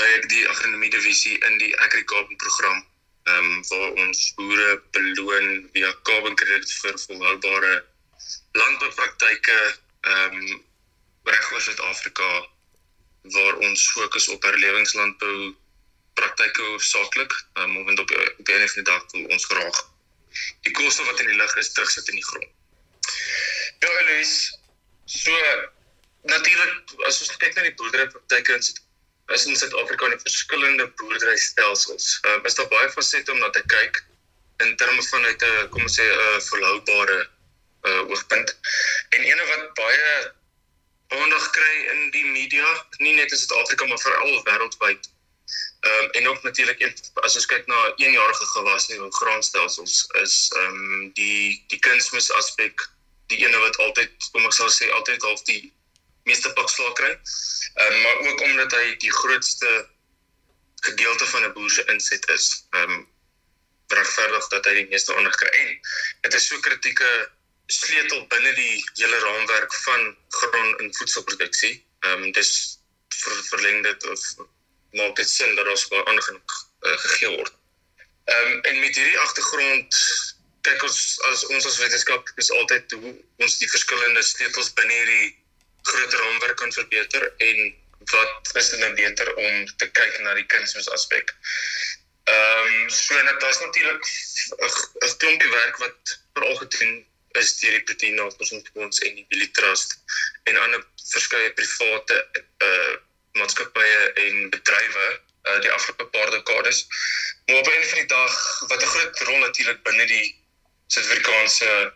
lei 0.00 0.10
ek 0.18 0.28
die 0.32 0.44
agronomie 0.48 0.92
divisie 0.92 1.36
in 1.36 1.60
die 1.60 1.72
AgriCarbon 1.84 2.40
program, 2.40 2.82
ehm 3.28 3.50
um, 3.50 3.62
waar 3.68 3.92
ons 4.04 4.22
boere 4.38 4.68
beloon 4.96 5.48
via 5.72 5.92
carbonkrediet 6.10 6.72
vir 6.82 6.98
volhoubare 7.06 7.74
landboupraktyke 8.60 9.58
ehm 10.14 10.38
um, 10.40 10.64
reg 11.28 11.52
oor 11.52 11.64
Suid-Afrika 11.66 12.28
waar 13.36 13.56
ons 13.68 13.90
fokus 13.92 14.28
op 14.34 14.42
herlewingslandbou 14.48 15.54
praktyke 16.20 16.62
hoofsaaklik 16.70 17.34
um, 17.62 17.84
want 17.84 17.98
op 18.04 18.10
op 18.38 18.44
die 18.46 18.54
einde 18.54 18.68
van 18.72 18.82
die 18.82 18.90
dag 18.92 19.10
wil 19.12 19.26
ons 19.36 19.48
graag 19.52 19.82
die 20.66 20.72
koste 20.72 21.04
wat 21.04 21.20
in 21.20 21.30
die 21.32 21.40
lug 21.40 21.56
is 21.56 21.72
terugsit 21.72 22.08
in 22.08 22.20
die 22.20 22.24
grond. 22.24 22.50
Ja, 23.78 23.90
Elise, 24.02 24.58
so 25.04 25.34
natuurlik 26.28 26.94
as 27.08 27.20
ons 27.24 27.36
kyk 27.42 27.54
na 27.56 27.66
die 27.66 27.74
boerderypraktyke 27.80 28.58
in 28.58 28.64
is 29.34 29.46
in 29.46 29.56
Suid-Afrika 29.56 30.08
die 30.08 30.20
verskillende 30.22 30.86
boerderystelsels. 31.00 32.18
Uh, 32.26 32.38
is 32.48 32.54
daar 32.54 32.68
baie 32.68 32.90
fasette 32.90 33.32
om 33.32 33.38
na 33.38 33.50
te 33.50 33.62
kyk 33.66 34.00
in 34.64 34.76
terme 34.76 35.02
van 35.02 35.24
uit 35.24 35.42
'n 35.42 35.68
kom 35.68 35.82
ons 35.82 35.98
sê 36.00 36.06
'n 36.06 36.40
volhoubare 36.48 37.18
uh, 37.82 38.10
oogpunt. 38.10 38.56
En 39.08 39.20
ene 39.20 39.44
wat 39.50 39.74
baie 39.74 40.32
aandag 41.08 41.50
kry 41.50 41.74
in 41.92 42.10
die 42.10 42.24
media, 42.24 42.68
nie 42.98 43.14
net 43.14 43.30
in 43.30 43.38
Suid-Afrika 43.38 43.86
maar 43.86 44.04
veral 44.06 44.42
wêreldwyd. 44.48 45.08
Ehm 45.80 46.04
um, 46.04 46.10
en 46.10 46.28
ook 46.28 46.42
natuurlik 46.42 46.80
as 47.14 47.34
ons 47.34 47.46
kyk 47.46 47.66
na 47.66 47.78
eenjarige 47.96 48.46
gewasse 48.46 48.94
en 48.94 49.12
graanstelsels 49.20 50.06
is 50.22 50.50
ehm 50.56 50.74
um, 50.74 51.12
die 51.12 51.64
die 51.68 51.78
kunsmis 51.78 52.32
aspek 52.32 52.88
die 53.26 53.38
ene 53.44 53.58
wat 53.58 53.78
altyd 53.86 54.28
kom 54.32 54.44
ek 54.48 54.56
sal 54.56 54.70
sê 54.72 54.90
altyd 54.90 55.22
half 55.22 55.42
die 55.42 55.72
meeste 56.30 56.52
pak 56.58 56.68
slaag 56.72 56.96
kry. 57.00 57.12
Ehm 57.12 57.92
um, 57.92 58.00
maar 58.02 58.18
ook 58.30 58.42
omdat 58.48 58.72
hy 58.78 58.96
die 59.04 59.12
grootste 59.20 59.70
gedeelte 60.88 61.26
van 61.26 61.44
'n 61.44 61.52
boer 61.52 61.70
se 61.70 61.84
inset 61.94 62.28
is. 62.36 62.46
Ehm 62.70 62.90
um, 62.90 63.06
regverdig 63.88 64.48
dat 64.48 64.64
hy 64.68 64.74
die 64.74 64.88
meeste 64.88 65.16
aandag 65.16 65.34
kry. 65.34 65.50
En 65.56 65.80
dit 66.20 66.34
is 66.34 66.46
so 66.46 66.60
kritieke 66.60 67.10
sleutel 67.66 68.26
binne 68.32 68.52
die 68.54 68.84
hele 68.94 69.18
raamwerk 69.18 69.74
van 69.74 70.16
grond 70.28 70.80
en 70.80 70.94
voedselproduksie. 70.94 71.74
Ehm 72.00 72.22
um, 72.22 72.32
dis 72.32 72.52
vir 73.18 73.42
verleng 73.50 73.82
dit 73.82 74.08
of 74.12 74.24
maak 74.98 75.16
dit 75.16 75.30
sin 75.30 75.54
dat 75.54 75.68
ons 75.68 75.88
baie 75.88 76.04
aandag 76.04 76.28
uh, 76.32 76.98
gegee 77.04 77.36
word. 77.36 77.54
Ehm 78.24 78.52
um, 78.52 78.60
en 78.60 78.80
met 78.80 78.96
hierdie 78.96 79.18
agtergrond 79.18 80.02
kyk 80.68 80.82
ons 80.82 81.00
as 81.30 81.44
ons 81.48 81.66
as 81.66 81.78
wetenskap 81.80 82.30
is 82.42 82.50
altyd 82.60 82.96
hoe 83.00 83.12
ons 83.44 83.58
die 83.58 83.70
verskillende 83.72 84.22
sleutels 84.22 84.72
binne 84.80 84.96
hierdie 85.00 85.28
groter 85.90 86.18
raamwerk 86.18 86.56
kan 86.56 86.72
verbeter 86.72 87.32
en 87.48 87.74
wat 88.12 88.54
is 88.60 88.70
dit 88.70 88.80
nou 88.80 88.92
beter 88.94 89.34
om 89.34 89.66
te 89.76 89.90
kyk 89.90 90.18
na 90.24 90.34
die 90.38 90.46
kunsmis 90.54 90.88
aspek. 90.96 91.34
Ehm 92.28 92.72
um, 92.72 92.88
so 92.90 93.22
net 93.22 93.40
daar's 93.40 93.60
natuurlik 93.60 94.08
'n 95.06 95.16
klompie 95.16 95.50
werk 95.50 95.76
wat 95.84 96.18
veral 96.32 96.56
gedoen 96.56 97.06
is 97.40 97.58
deur 97.60 97.76
die 97.76 97.82
Protein 97.82 98.14
Navorsingsfonds 98.14 98.98
en 99.06 99.14
die 99.14 99.26
Billy 99.28 99.48
Trust 99.58 99.98
en 100.44 100.58
ander 100.64 100.84
verskeie 101.12 101.52
private 101.60 102.16
uh 102.68 102.94
maatskappye 103.38 104.00
en 104.24 104.50
bedrywe 104.50 105.06
uh 105.48 105.60
die 105.64 105.70
afgelope 105.70 106.06
paar 106.14 106.30
dekades. 106.30 106.86
Maar 107.46 107.56
op 107.56 107.68
'n 107.68 107.88
van 107.90 107.98
die 107.98 108.12
dag 108.14 108.34
wat 108.68 108.82
'n 108.82 108.92
groot 108.94 109.20
rol 109.28 109.38
natuurlik 109.38 109.82
binne 109.82 110.06
die 110.06 110.26
Suid-Afrikaanse 110.86 111.92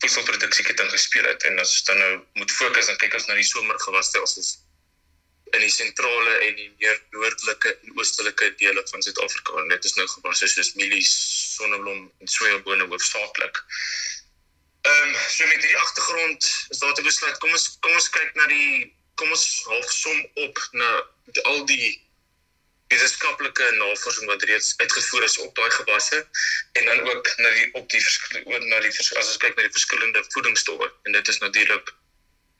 voedselproduksie 0.00 0.66
het 0.66 0.80
ingespeel 0.80 1.28
het 1.28 1.44
en 1.48 1.58
as 1.60 1.74
ons 1.76 1.86
dan 1.88 1.98
nou 1.98 2.10
moet 2.40 2.52
fokus 2.56 2.88
en 2.88 2.98
kyk 3.00 3.14
ons 3.18 3.28
na 3.28 3.36
die 3.38 3.46
somergewasstelsels 3.46 4.58
in 5.50 5.64
die 5.64 5.72
sentrale 5.72 6.34
en 6.46 6.56
die 6.56 6.68
meer 6.78 6.98
noordelike 7.14 7.72
en 7.74 7.96
oostelike 7.98 8.52
dele 8.60 8.82
van 8.90 9.02
Suid-Afrika. 9.02 9.64
Dit 9.72 9.88
is 9.88 9.96
nou 9.98 10.06
gewasse 10.12 10.48
soos 10.48 10.74
mielies, 10.78 11.10
sonneblom 11.56 12.04
en 12.22 12.30
sojabone 12.36 12.86
hoofsaaklik. 12.92 13.62
Ehm 14.88 15.08
um, 15.08 15.16
so 15.28 15.46
met 15.50 15.58
hierdie 15.58 15.80
agtergrond 15.80 16.46
is 16.70 16.78
daar 16.78 16.94
te 16.94 17.04
besluit 17.04 17.38
kom 17.42 17.52
ons 17.56 17.66
kom 17.84 17.96
ons 17.98 18.08
kyk 18.14 18.38
na 18.38 18.46
die 18.52 18.86
kom 19.20 19.34
ons 19.34 19.46
half 19.66 19.90
som 19.92 20.22
op 20.46 20.62
na 20.72 20.92
al 21.50 21.66
die 21.68 21.90
wetenskaplike 22.90 23.70
navorsing 23.78 24.26
wat 24.30 24.42
reeds 24.50 24.74
uitgevoer 24.82 25.26
is 25.28 25.38
op 25.38 25.54
daai 25.54 25.70
gewasse 25.70 26.20
en 26.72 26.84
dan 26.90 27.00
ook 27.10 27.32
na 27.36 27.50
die 27.56 27.68
op 27.80 27.90
die 27.90 28.02
verskillende 28.02 28.70
na 28.72 28.80
die 28.84 28.92
as 28.98 29.12
ons 29.16 29.40
kyk 29.44 29.56
na 29.56 29.66
die 29.66 29.76
verskillende 29.78 30.24
voedingsstowwe 30.34 30.92
en 31.08 31.18
dit 31.18 31.34
is 31.34 31.38
natuurlik 31.44 31.92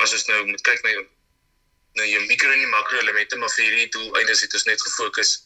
as 0.04 0.14
ons 0.18 0.26
nou 0.32 0.42
moet 0.52 0.66
kyk 0.70 0.82
na 0.86 0.96
jou 0.96 1.06
na 1.98 2.06
jou 2.06 2.26
mikro 2.26 2.50
en 2.56 2.68
makro 2.74 2.98
elemente 3.02 3.36
maar 3.36 3.54
vir 3.56 3.66
hierdie 3.68 3.88
doeleindes 3.98 4.44
het 4.46 4.58
ons 4.58 4.68
net 4.70 4.88
gefokus 4.88 5.38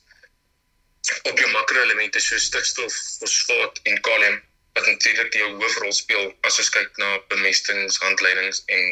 op 1.28 1.38
jou 1.38 1.50
makro 1.52 1.80
elemente 1.82 2.20
soos 2.20 2.46
stikstof, 2.48 2.94
fosfaat 3.20 3.80
en 3.88 4.00
kalium 4.00 4.40
wat 4.74 4.86
natuurlik 4.86 5.32
die 5.32 5.42
hoofrol 5.42 5.92
speel 5.92 6.30
as 6.48 6.58
ons 6.58 6.70
kyk 6.76 6.96
na 7.02 7.18
bemestingshandleidings 7.32 8.62
en 8.76 8.86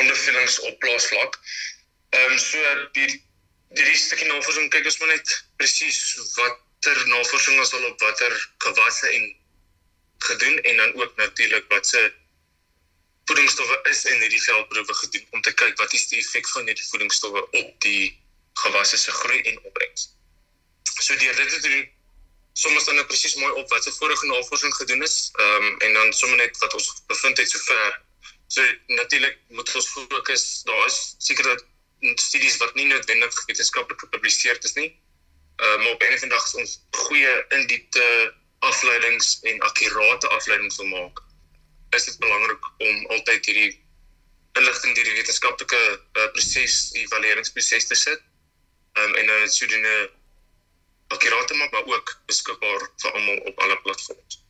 ondervullings 0.00 0.60
op 0.68 0.78
plaasvlak. 0.84 1.36
Ehm 2.16 2.32
um, 2.32 2.38
so 2.38 2.76
die 2.96 3.10
die 3.78 3.84
risiko 3.86 4.26
navorsing 4.26 4.70
kyk 4.74 4.88
ons 4.90 4.98
maar 5.00 5.12
net 5.12 5.34
presies 5.60 6.00
watter 6.38 7.04
navorsing 7.12 7.58
ons 7.62 7.74
al 7.76 7.86
op 7.90 8.00
watter 8.06 8.32
gewasse 8.64 9.12
en 9.18 9.28
gedoen 10.30 10.58
en 10.70 10.82
dan 10.82 10.96
ook 11.02 11.16
natuurlik 11.16 11.68
wat 11.74 11.86
se 11.86 12.00
voedingsstowwe 13.30 13.76
is 13.92 14.02
in 14.10 14.18
hierdie 14.24 14.42
veldproewe 14.42 14.96
gedoen 15.02 15.26
om 15.36 15.44
te 15.46 15.54
kyk 15.62 15.78
wat 15.78 15.94
is 15.94 16.08
die 16.10 16.18
effek 16.18 16.50
van 16.54 16.66
hierdie 16.66 16.88
voedingsstowwe 16.88 17.44
op 17.62 17.70
die 17.86 18.10
gewasse 18.64 18.98
se 18.98 19.14
groei 19.20 19.40
en 19.52 19.62
opbrengs. 19.62 20.10
So 20.98 21.16
deur 21.22 21.36
dit 21.38 21.54
te 21.54 21.62
doen 21.68 21.88
soms 22.60 22.84
dan 22.84 22.98
nou 22.98 23.06
presies 23.06 23.38
mooi 23.38 23.52
op 23.62 23.70
wat 23.70 23.86
se 23.86 23.94
vorige 24.00 24.26
navorsing 24.26 24.74
gedoen 24.82 25.06
is 25.06 25.16
ehm 25.38 25.66
um, 25.70 25.78
en 25.86 25.98
dan 25.98 26.12
sommer 26.12 26.42
net 26.42 26.58
wat 26.58 26.74
ons 26.74 26.90
bevind 27.06 27.38
het 27.38 27.50
sover. 27.54 28.00
So 28.50 28.66
natuurlik 28.98 29.38
moet 29.48 29.74
ons 29.78 29.92
fokus 29.94 30.46
daar 30.66 30.86
is 30.90 31.00
seker 31.18 31.54
dat 31.54 31.69
studies 32.00 32.56
wat 32.56 32.74
nie 32.74 32.86
noodwendig 32.86 33.44
wetenskaplik 33.46 34.00
gepubliseer 34.00 34.58
is 34.64 34.74
nie. 34.74 34.90
Uh, 35.60 35.76
maar 35.76 35.90
op 35.90 36.02
'n 36.02 36.28
dag 36.28 36.54
ons 36.54 36.80
goeie 36.90 37.44
in 37.48 37.66
diepte 37.66 38.34
afleidings 38.58 39.40
en 39.42 39.60
akkurate 39.60 40.28
afleidings 40.28 40.76
wil 40.76 40.86
maak. 40.86 41.20
Is 41.90 42.04
dit 42.04 42.18
belangrik 42.18 42.64
om 42.78 43.06
altyd 43.06 43.46
hierdie 43.46 43.84
inligting 44.52 44.94
deur 44.94 45.04
die 45.04 45.18
wetenskaplike 45.18 45.80
uh, 46.12 46.30
proses, 46.32 46.92
evalueringsproses 46.92 47.86
te 47.86 47.94
sit. 47.94 48.20
Um, 48.98 49.14
en 49.14 49.26
dan 49.26 49.48
sodoende 49.48 50.10
akkurate 51.08 51.54
maak 51.54 51.70
maar 51.70 51.86
ook 51.86 52.20
beskikbaar 52.26 52.90
vir 52.96 53.12
almal 53.12 53.38
op 53.38 53.58
alle 53.58 53.80
platforms. 53.80 54.42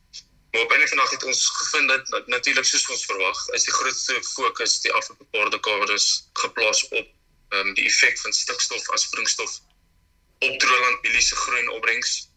Maar 0.51 0.61
op 0.61 0.71
'n 0.71 0.87
van 0.87 0.97
dag 0.97 1.09
het 1.09 1.23
ons 1.23 1.49
gevind 1.49 1.87
dat 1.89 2.27
natuurlik 2.27 2.65
soos 2.65 2.89
ons 2.89 3.05
verwag, 3.05 3.47
is 3.47 3.63
die 3.63 3.73
grootste 3.73 4.23
fokus 4.23 4.79
die 4.81 4.93
afgelope 4.93 5.25
paar 5.25 5.49
dekades 5.49 6.29
geplaas 6.33 6.87
op 6.87 7.07
um, 7.57 7.73
die 7.73 7.85
effek 7.85 8.19
van 8.19 8.33
stikstof 8.33 8.89
as 8.95 9.05
voedingsstof 9.11 9.59
op 10.47 10.59
droëland 10.59 11.01
biliese 11.01 11.35
groen 11.35 11.69
opbrengs. 11.69 12.29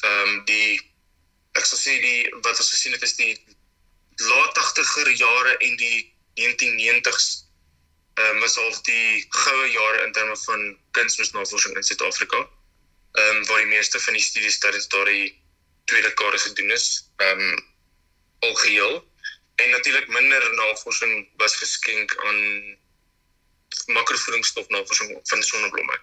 Ehm 0.00 0.28
um, 0.28 0.44
die 0.50 0.78
ek 1.58 1.66
sal 1.66 1.80
sê 1.80 1.96
die 2.02 2.20
wat 2.44 2.58
ons 2.58 2.70
gesien 2.74 2.94
het 2.94 3.02
is 3.02 3.16
die 3.18 3.32
laat 4.28 4.58
80er 4.58 5.10
jare 5.18 5.56
en 5.56 5.76
die 5.80 5.98
1990s 6.40 7.26
ehm 8.18 8.36
um, 8.36 8.40
was 8.44 8.56
al 8.58 8.70
die 8.90 9.26
goue 9.44 9.66
jare 9.70 10.04
in 10.06 10.12
terme 10.12 10.36
van 10.44 10.64
kunsmisnavorsing 10.98 11.76
in 11.76 11.86
Suid-Afrika. 11.90 12.44
Ehm 12.44 13.36
um, 13.36 13.44
waar 13.50 13.64
die 13.64 13.72
meeste 13.74 14.00
van 14.06 14.18
die 14.18 14.22
studies 14.22 14.58
tydens 14.58 14.88
daardie 14.94 15.28
tweede 15.84 16.08
dekade 16.08 16.38
gedoen 16.38 16.70
is. 16.70 16.88
Ehm 17.16 17.44
um, 17.48 17.66
algeheel 18.38 19.00
en 19.58 19.70
natuurlik 19.70 20.08
minder 20.08 20.54
navorsing 20.54 21.28
was 21.36 21.56
geskenk 21.56 22.14
aan 22.24 22.42
makrovoedingsstofnavorsing 23.86 25.18
van 25.30 25.42
sonneblomme. 25.42 26.00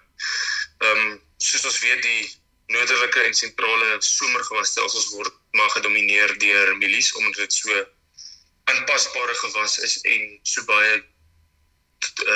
Ehm 0.78 1.00
um, 1.06 1.20
soos 1.36 1.64
ons 1.64 1.78
weet 1.84 2.02
die 2.02 2.22
noordelike 2.66 3.20
en 3.22 3.34
sentrale 3.34 3.96
somergewasstelsels 4.02 5.10
word 5.14 5.34
maar 5.58 5.70
gedomeineer 5.70 6.38
deur 6.38 6.72
mielies 6.76 7.12
omdat 7.20 7.44
dit 7.44 7.52
so 7.52 7.84
aanpasbare 8.72 9.34
gewas 9.42 9.78
is 9.88 10.00
en 10.14 10.24
so 10.42 10.64
baie 10.70 10.96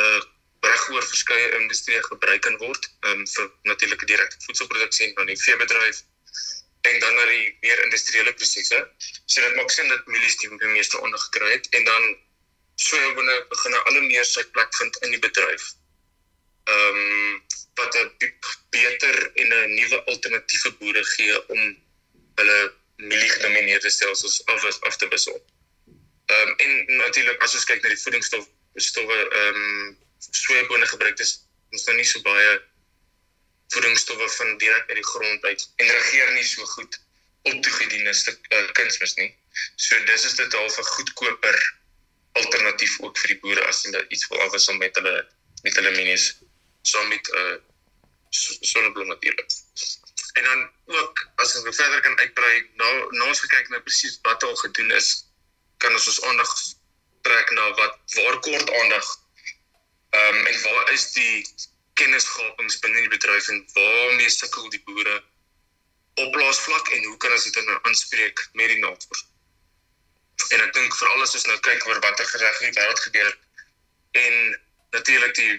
uh 0.01 0.21
regoor 0.61 1.05
verskeie 1.09 1.53
industrieë 1.57 2.03
gebruik 2.05 2.43
kan 2.45 2.57
word 2.61 2.87
um, 3.09 3.23
vir 3.35 3.47
natuurlike 3.69 4.07
direkte 4.11 4.37
voedselproduksie 4.45 5.07
en 5.07 5.15
dan 5.17 5.31
die 5.33 5.39
veebedryf 5.41 6.03
en 6.89 6.99
dan 7.01 7.15
na 7.15 7.25
die 7.29 7.47
meer 7.61 7.81
industriële 7.85 8.33
prosesse. 8.33 8.81
So 9.27 9.41
dit 9.45 9.57
maak 9.57 9.73
sin 9.73 9.89
dat 9.93 10.07
mielies 10.09 10.37
die 10.41 10.51
meeste 10.73 11.01
ondergekry 11.01 11.53
het 11.53 11.69
en 11.77 11.85
dan 11.85 12.07
swembone 12.81 13.37
begin 13.49 13.75
al 13.79 13.93
hoe 13.99 14.07
meer 14.09 14.25
sy 14.25 14.45
plek 14.55 14.75
vind 14.81 14.99
in 15.05 15.15
die 15.15 15.23
bedryf. 15.27 15.65
Ehm 16.75 17.01
um, 17.01 17.43
wat 17.81 17.97
'n 17.97 18.33
beter 18.77 19.17
en 19.43 19.53
'n 19.57 19.75
nuwe 19.75 20.05
alternatiewe 20.13 20.71
boere 20.79 21.05
gee 21.15 21.49
om 21.49 21.61
hulle 22.41 22.59
mieliegedomeineerde 22.97 23.91
stelsels 23.91 24.45
af 24.47 24.81
af 24.81 24.97
te 24.97 25.09
wissel. 25.09 25.39
Ehm 26.27 26.49
um, 26.49 26.55
en 26.57 26.97
natuurlik 26.97 27.43
as 27.43 27.55
ons 27.55 27.65
kyk 27.65 27.83
na 27.83 27.89
die 27.89 28.03
voedingsstof 28.05 28.49
stowwe 28.75 29.19
ehm 29.29 29.57
um, 29.57 29.99
swembone 30.31 30.87
gebruik 30.87 31.19
is 31.19 31.33
ons 31.73 31.85
nou 31.87 31.97
nie 31.97 32.09
so 32.13 32.21
baie 32.21 32.61
voedingsstowwe 33.75 34.29
van 34.29 34.57
direk 34.59 34.89
uit 34.89 34.99
die 35.03 35.11
grond 35.13 35.45
uit 35.45 35.69
en 35.77 35.93
regeer 35.97 36.33
nie 36.33 36.45
so 36.45 36.65
goed 36.65 37.01
op 37.43 37.63
toegediende 37.63 38.13
uh, 38.13 38.73
kunsmis 38.73 39.15
nie. 39.15 39.31
So 39.77 40.05
dis 40.05 40.25
is 40.25 40.41
half 40.53 40.79
'n 40.79 40.91
goedkoper 40.95 41.80
alternatief 42.43 42.99
ook 43.01 43.19
vir 43.23 43.35
die 43.35 43.41
boere 43.45 43.65
as 43.71 43.83
hulle 43.87 44.05
iets 44.09 44.29
wil 44.33 44.43
afwissel 44.47 44.79
met 44.83 44.97
hulle 45.01 45.17
met 45.65 45.77
hulle 45.77 45.93
mielies 45.97 46.27
saam 46.93 47.09
met 47.09 47.31
'n 47.33 47.37
uh, 47.37 47.57
sonneblom 48.73 49.09
natuurlik. 49.09 49.51
En 50.33 50.45
dan 50.45 50.71
ook 50.87 51.29
as 51.37 51.57
ons 51.57 51.77
verder 51.77 52.01
kan 52.01 52.19
uitbrei, 52.19 52.71
nou 52.75 52.93
nou 53.17 53.29
ons 53.29 53.41
kyk 53.47 53.69
nou 53.69 53.81
presies 53.83 54.19
wat 54.23 54.43
al 54.43 54.57
gedoen 54.57 54.91
is, 54.91 55.09
kan 55.79 55.93
ons 55.93 56.07
ons 56.13 56.23
aandag 56.23 56.53
trek 57.27 57.51
na 57.51 57.67
wat 57.81 57.99
waar 58.15 58.39
kort 58.47 58.71
aandag. 58.81 59.09
Ehm 60.11 60.37
um, 60.37 60.47
en 60.47 60.63
waar 60.63 60.93
is 60.93 61.13
die 61.13 61.47
kennisgapings 61.95 62.79
binne 62.79 63.01
die 63.01 63.15
bedryf 63.17 63.49
en 63.49 63.61
waarmee 63.75 64.31
sukkel 64.31 64.71
die 64.71 64.83
boere 64.85 65.17
op 66.15 66.33
plaasvlak 66.33 66.89
en 66.89 67.05
hoe 67.05 67.17
kan 67.17 67.33
ons 67.33 67.45
dit 67.45 67.65
nou 67.65 67.79
aanspreek 67.83 68.49
met 68.53 68.73
die 68.73 68.79
navorsing? 68.79 69.30
En 70.51 70.65
ek 70.67 70.75
dink 70.77 70.97
veral 70.99 71.25
as 71.25 71.35
ons 71.39 71.47
nou 71.47 71.59
kyk 71.67 71.87
oor 71.89 72.01
watter 72.05 72.31
gereg 72.33 72.61
in 72.61 72.71
die 72.71 72.81
wêreld 72.81 73.03
gebeur 73.07 73.33
en 74.25 74.39
natuurlik 74.97 75.35
die 75.39 75.53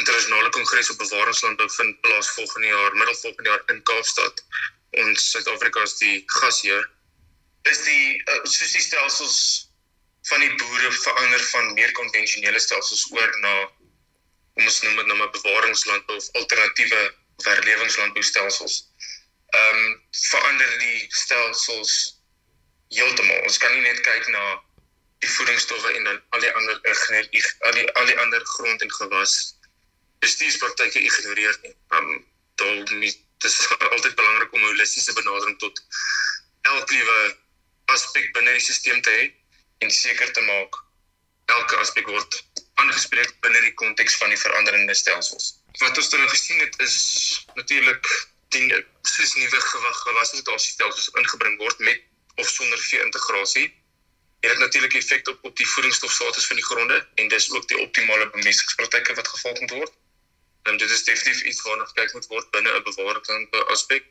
internasionale 0.00 0.50
kongres 0.56 0.90
op 0.92 0.98
bewaringslandbou 1.02 1.68
vind 1.76 2.00
plaas 2.06 2.32
volgende 2.38 2.72
jaar 2.72 2.98
middel 3.00 3.20
volgende 3.22 3.50
jaar 3.50 3.64
in 3.74 3.82
Kaapstad 3.90 4.44
ons 5.04 5.30
Suid-Afrika 5.30 5.82
is 5.88 5.96
die 6.02 6.18
gasheer 6.40 6.84
is 7.70 7.82
die 7.84 8.04
uh, 8.16 8.42
soos 8.44 8.72
die 8.76 8.84
stelsels 8.84 9.38
van 10.28 10.42
die 10.42 10.54
boere 10.60 10.92
verander 10.92 11.42
van 11.52 11.72
meer 11.74 11.92
konvensionele 11.98 12.60
stelsels 12.62 13.06
oor 13.14 13.36
na 13.42 13.54
om 14.56 14.64
ons 14.64 14.82
noem 14.82 14.96
dit 15.00 15.08
nou 15.10 15.16
maar 15.20 15.32
bewaringslandbou 15.34 16.16
of 16.16 16.28
alternatiewe 16.40 17.00
herlewingslandboustelsels. 17.44 18.76
Ehm 19.54 19.82
um, 19.82 19.90
verander 20.30 20.78
die 20.80 21.06
stelsels 21.08 22.15
heeltemal. 22.94 23.42
Ons 23.48 23.58
kan 23.58 23.72
nie 23.74 23.84
net 23.84 24.00
kyk 24.06 24.28
na 24.34 24.44
die 25.24 25.30
voedingsstowwe 25.32 25.92
en 25.96 26.04
dan 26.04 26.22
al 26.36 26.40
die 26.44 26.52
ander 26.52 26.80
al 26.84 27.78
die 27.78 27.86
al 27.92 28.06
die 28.06 28.18
ander 28.24 28.44
grond 28.56 28.82
en 28.82 28.92
gewas 28.98 29.36
bestuurspraktyke 30.24 31.00
ignoreer 31.00 31.58
nie. 31.62 31.74
Um, 31.96 32.26
daar 32.60 32.98
moet 33.00 33.18
dis 33.44 33.56
altyd 33.94 34.14
belangrik 34.14 34.52
om 34.52 34.60
'n 34.60 34.70
holistiese 34.72 35.12
benadering 35.12 35.58
tot 35.58 35.82
elke 36.62 36.92
liewe 36.94 37.36
aspek 37.94 38.32
binne 38.32 38.52
die 38.52 38.66
stelsel 38.68 39.02
te 39.02 39.10
hê 39.18 39.24
en 39.84 39.90
seker 39.90 40.32
te 40.32 40.40
maak 40.40 40.78
elke 41.56 41.76
aspek 41.76 42.08
word 42.10 42.40
aangespreek 42.82 43.34
binne 43.44 43.60
die 43.60 43.74
konteks 43.82 44.16
van 44.20 44.32
die 44.32 44.40
veranderende 44.40 44.94
stelsels. 44.94 45.52
Wat 45.78 45.96
ons 45.96 46.10
nou 46.12 46.28
gesien 46.28 46.60
het 46.60 46.80
is 46.86 46.96
natuurlik 47.54 48.10
die 48.56 48.66
soos 49.02 49.34
nuwe 49.34 49.60
gewig 49.60 50.02
gewasrotasiestelsels 50.08 51.10
ingebring 51.20 51.58
word 51.62 51.78
met 51.88 52.02
of 52.36 52.48
sonder 52.48 52.78
vee-integrasie. 52.78 53.66
Dit 54.40 54.50
het 54.50 54.58
natuurlik 54.58 54.94
effek 54.94 55.28
op 55.28 55.44
op 55.44 55.56
die 55.56 55.68
voedingsstofstatus 55.68 56.46
van 56.46 56.56
die 56.56 56.64
gronde 56.64 56.98
en 57.14 57.28
dis 57.28 57.50
ook 57.52 57.68
die 57.68 57.78
optimale 57.78 58.30
bemestingspraktyke 58.30 59.14
wat 59.14 59.28
gevolg 59.28 59.60
moet 59.60 59.70
word. 59.70 59.92
En 60.62 60.76
dit 60.76 60.90
is 60.90 61.04
definitief 61.04 61.42
iets 61.42 61.62
waarna 61.62 61.84
gekyk 61.84 62.12
moet 62.12 62.26
word 62.26 62.50
binne 62.50 62.70
'n 62.78 62.82
bewaring 62.82 63.50
aspek. 63.74 64.04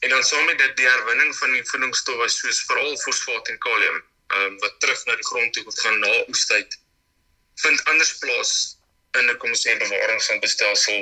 En 0.00 0.08
dan 0.08 0.24
saam 0.24 0.44
met 0.44 0.58
dit 0.58 0.76
die 0.76 0.88
herwinning 0.88 1.36
van 1.36 1.52
die 1.52 1.64
voedingsstowwe 1.64 2.28
soos 2.28 2.64
veral 2.64 2.98
fosfaat 2.98 3.48
en 3.48 3.58
kalium, 3.58 4.02
ehm 4.26 4.42
um, 4.42 4.58
wat 4.58 4.80
terug 4.80 5.04
na 5.04 5.14
die 5.14 5.30
grond 5.30 5.52
toe 5.52 5.64
moet 5.64 5.80
gaan 5.80 5.98
na 5.98 6.24
oestyd 6.28 6.84
vind 7.56 7.84
anders 7.84 8.18
plaas 8.18 8.78
in 9.18 9.30
'n 9.30 9.36
kom 9.36 9.50
ons 9.50 9.62
sê 9.66 9.76
bewaringsstelsel 9.82 10.98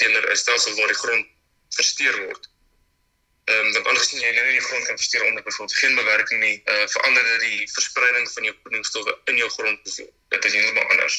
teenoor 0.00 0.26
'n 0.30 0.36
stelsel 0.36 0.74
waar 0.78 0.92
die 0.92 1.02
grond 1.02 1.26
versteur 1.76 2.16
word. 2.26 2.48
Ehm 3.44 3.66
um, 3.66 3.72
want 3.72 3.86
aangesien 3.86 4.22
jy 4.22 4.30
nou 4.32 4.44
nie 4.46 4.56
die 4.56 4.66
grond 4.66 4.86
kan 4.88 4.96
versteur 4.96 5.24
onder 5.24 5.42
byvoorbeeld 5.44 5.78
geen 5.78 5.94
bewerking 5.94 6.40
nie, 6.40 6.54
uh, 6.74 6.84
verander 6.92 7.24
dit 7.24 7.40
die 7.40 7.66
verspreiding 7.72 8.30
van 8.32 8.46
jou 8.48 8.54
voedingsstowwe 8.62 9.16
in 9.32 9.36
jou 9.36 9.48
grond. 9.56 9.90
Dit 10.34 10.46
is 10.48 10.54
heeltemal 10.56 10.88
anders. 10.94 11.16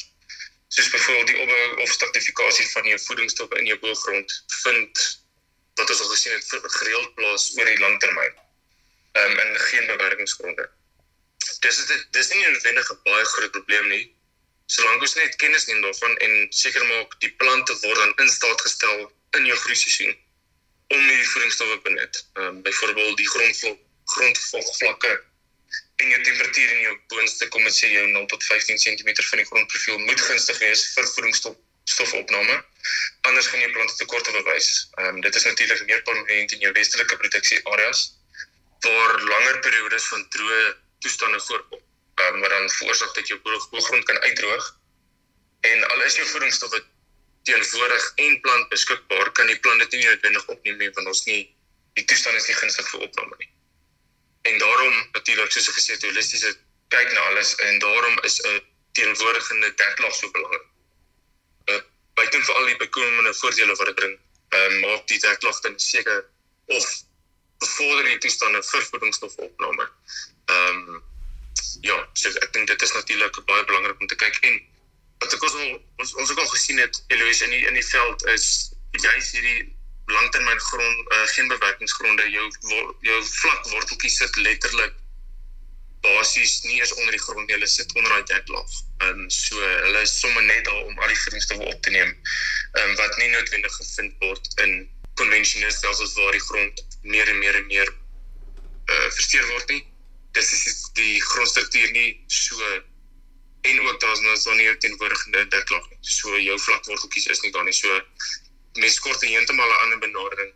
Soos 0.74 0.88
byvoorbeeld 0.94 1.30
die 1.30 1.38
opbou 1.44 1.84
of 1.84 1.92
stratificasie 1.92 2.66
van 2.72 2.88
jou 2.90 2.98
voedingsstowwe 3.04 3.60
in 3.62 3.70
jou 3.70 3.78
boergrond 3.84 4.34
vind 4.64 5.04
wat 5.78 5.94
ons 5.94 6.02
al 6.02 6.10
gesien 6.16 6.34
het 6.34 6.74
gereeld 6.80 7.14
plaas 7.20 7.46
oor 7.58 7.70
die 7.70 7.78
langtermyn. 7.84 8.34
Ehm 9.12 9.30
um, 9.30 9.38
in 9.46 9.62
geen 9.68 9.86
bewerkingsgronde. 9.94 10.68
Dis 11.68 11.80
dit 11.92 12.06
dis 12.18 12.34
nie 12.34 12.42
'n 12.42 12.52
noodwendige 12.58 13.00
baie 13.06 13.24
groot 13.36 13.56
probleem 13.60 13.88
nie. 13.94 14.04
Solank 14.66 15.08
ons 15.08 15.18
net 15.22 15.38
kennis 15.46 15.70
neem 15.70 15.80
daarvan 15.86 16.18
en 16.26 16.46
seker 16.50 16.90
maak 16.90 17.20
die 17.22 17.34
plante 17.38 17.80
word 17.86 18.04
dan 18.04 18.14
in 18.26 18.38
staat 18.38 18.60
gestel 18.68 19.10
in 19.38 19.52
jou 19.54 19.64
groeiseisoen 19.64 20.24
om 20.86 21.06
die 21.06 21.28
voedingsstowwe 21.28 21.80
benut. 21.88 22.26
Ehm 22.34 22.46
um, 22.46 22.62
byvoorbeeld 22.62 23.16
die 23.16 23.28
grondvlak 23.28 23.78
grondvlakvlakke 24.06 25.12
en 25.96 26.08
jou 26.08 26.22
temperatuur 26.22 26.72
in 26.72 26.80
jou 26.80 26.98
boonste 27.12 27.48
kom 27.48 27.64
ons 27.66 27.78
sê 27.82 27.88
jou 27.90 28.04
0 28.06 28.26
tot 28.32 28.44
15 28.44 28.78
cm 28.84 29.08
van 29.28 29.40
die 29.42 29.48
grondprofiel 29.48 29.98
moet 29.98 30.20
gunstig 30.28 30.58
wees 30.62 30.84
vir 30.94 31.08
voedingsstof 31.14 31.56
stofopname. 31.86 32.54
Anders 33.28 33.46
gaan 33.46 33.62
jy 33.62 33.70
plante 33.74 33.94
tekorte 33.98 34.32
bewys. 34.38 34.70
Ehm 35.00 35.16
um, 35.16 35.20
dit 35.26 35.34
is 35.34 35.44
natuurlik 35.48 35.84
meer 35.90 36.02
permanent 36.02 36.52
in 36.52 36.64
jou 36.66 36.72
westelike 36.78 37.18
produksieareas 37.22 38.06
waar 38.86 39.22
langer 39.32 39.60
periodes 39.66 40.08
van 40.12 40.26
droë 40.34 40.64
toestande 41.04 41.40
voorkom. 41.48 41.80
Ehm 42.22 42.34
um, 42.34 42.40
wat 42.40 42.50
dan 42.50 42.70
veroorsaak 42.78 43.14
dat 43.14 43.32
jou 43.32 43.40
boergrond 43.44 44.04
kan 44.04 44.18
uitdroog. 44.28 44.74
En 45.60 45.88
al 45.90 46.02
is 46.02 46.16
jou 46.16 46.26
voedingsstowwe 46.34 46.84
teenwoordig 47.48 48.06
en 48.26 48.38
plant 48.44 48.68
beskikbaar, 48.72 49.32
kan 49.38 49.50
die 49.50 49.58
plant 49.64 49.82
dit 49.84 49.98
nie 49.98 50.06
noodwendig 50.06 50.46
opneem 50.54 50.78
nie 50.82 50.92
want 50.98 51.12
ons 51.14 51.24
nie 51.30 51.42
die 51.98 52.04
toestand 52.04 52.36
is 52.36 52.48
nie 52.50 52.56
gunstig 52.60 52.88
vir 52.92 53.08
opname 53.08 53.36
nie. 53.40 53.50
En 54.50 54.58
daarom 54.62 54.96
natuurlik 55.16 55.52
soos 55.52 55.68
ek 55.70 55.78
gesê 55.80 55.96
het, 55.96 56.08
holistiese 56.10 56.54
kyk 56.94 57.12
na 57.12 57.28
alles 57.30 57.54
en 57.68 57.78
daarom 57.82 58.18
is 58.28 58.40
'n 58.42 58.60
teenwoordigende 58.98 59.74
deklag 59.74 60.14
so 60.14 60.30
belangrik 60.30 60.66
buiten 62.16 62.44
vir 62.44 62.54
al 62.54 62.70
die 62.70 62.78
bykomende 62.80 63.34
voordele 63.40 63.74
wat 63.76 63.90
dit 63.90 63.98
bring, 64.00 64.14
uh, 64.56 64.70
maak 64.84 65.04
die 65.10 65.18
deklag 65.20 65.58
dan 65.64 65.76
seker 65.80 66.24
of 66.76 66.86
bevorder 67.62 68.08
die 68.08 68.20
toestande 68.24 68.62
vir 68.70 68.88
voedingsstofopname. 68.90 69.90
Ehm 70.54 70.80
um, 70.94 71.02
ja, 71.84 71.96
so 72.16 72.32
ek 72.44 72.52
dink 72.54 72.70
dit 72.70 72.82
is 72.82 72.92
natuurlik 72.96 73.38
baie 73.48 73.64
belangrik 73.68 74.00
om 74.00 74.08
te 74.10 74.18
kyk 74.20 74.38
en 74.48 74.56
wat 75.22 75.32
ek 75.32 75.46
ons 75.48 75.56
ons 76.02 76.14
ons 76.14 76.30
ook 76.30 76.42
al 76.44 76.52
gesien 76.54 76.78
het 76.82 77.02
Eloise 77.14 77.44
in 77.44 77.56
die 77.56 77.64
in 77.70 77.80
die 77.80 77.88
veld 77.92 78.26
is 78.34 78.46
juist 78.96 79.32
hierdie 79.36 79.64
langtermyn 80.06 80.60
grond 80.68 81.12
uh, 81.12 81.24
geen 81.34 81.48
bewerkingsgronde 81.48 82.30
jou 82.30 82.46
jou 83.08 83.18
vlak 83.32 83.66
worteltjies 83.72 84.20
sit 84.22 84.36
letterlik 84.36 84.94
basies 86.06 86.62
nie 86.62 86.80
eens 86.80 86.92
onder 86.94 87.14
die 87.16 87.22
grond 87.22 87.50
hulle 87.50 87.66
sit 87.70 87.94
onder 87.94 88.12
daai 88.12 88.28
deklaag. 88.30 88.74
Ehm 89.04 89.22
um, 89.22 89.30
so 89.30 89.60
hulle 89.84 90.02
is 90.06 90.14
sommer 90.20 90.44
net 90.48 90.64
daar 90.68 90.82
om 90.84 90.98
al 90.98 91.12
die 91.12 91.18
voedingsstowwe 91.22 91.70
op 91.72 91.82
te 91.82 91.94
neem. 91.96 92.12
Ehm 92.12 92.90
um, 92.90 92.96
wat 93.00 93.16
nie 93.20 93.30
noodwendig 93.32 93.76
gevind 93.80 94.14
word 94.24 94.50
in 94.64 94.74
konvensionele 95.20 95.72
stelsels 95.72 96.14
waar 96.20 96.36
die 96.36 96.44
grond 96.48 96.84
meer 97.02 97.32
en 97.32 97.38
meer 97.38 97.60
en 97.62 97.66
meer 97.72 97.92
eh 97.92 98.98
uh, 98.98 99.10
versteur 99.18 99.46
word 99.52 99.72
nie. 99.74 99.82
Dis 100.38 100.52
is 100.52 100.82
die 101.00 101.16
grondstruktuur 101.30 101.90
nie 101.96 102.10
so 102.40 102.72
en 103.70 103.80
ook 103.86 104.00
daar's 104.00 104.20
nou 104.20 104.36
so 104.36 104.54
nie 104.54 104.76
teenwoordigende 104.84 105.46
deklaag 105.54 105.88
nie. 105.90 105.98
So 106.00 106.38
jou 106.38 106.58
vlakworteltjies 106.66 107.26
is 107.34 107.42
nie 107.44 107.52
daar 107.52 107.64
nie. 107.64 107.74
So 107.76 108.00
mens 108.82 109.00
kort 109.00 109.20
heeltemal 109.20 109.68
'n 109.68 109.82
ander 109.82 109.98
benadering 109.98 110.52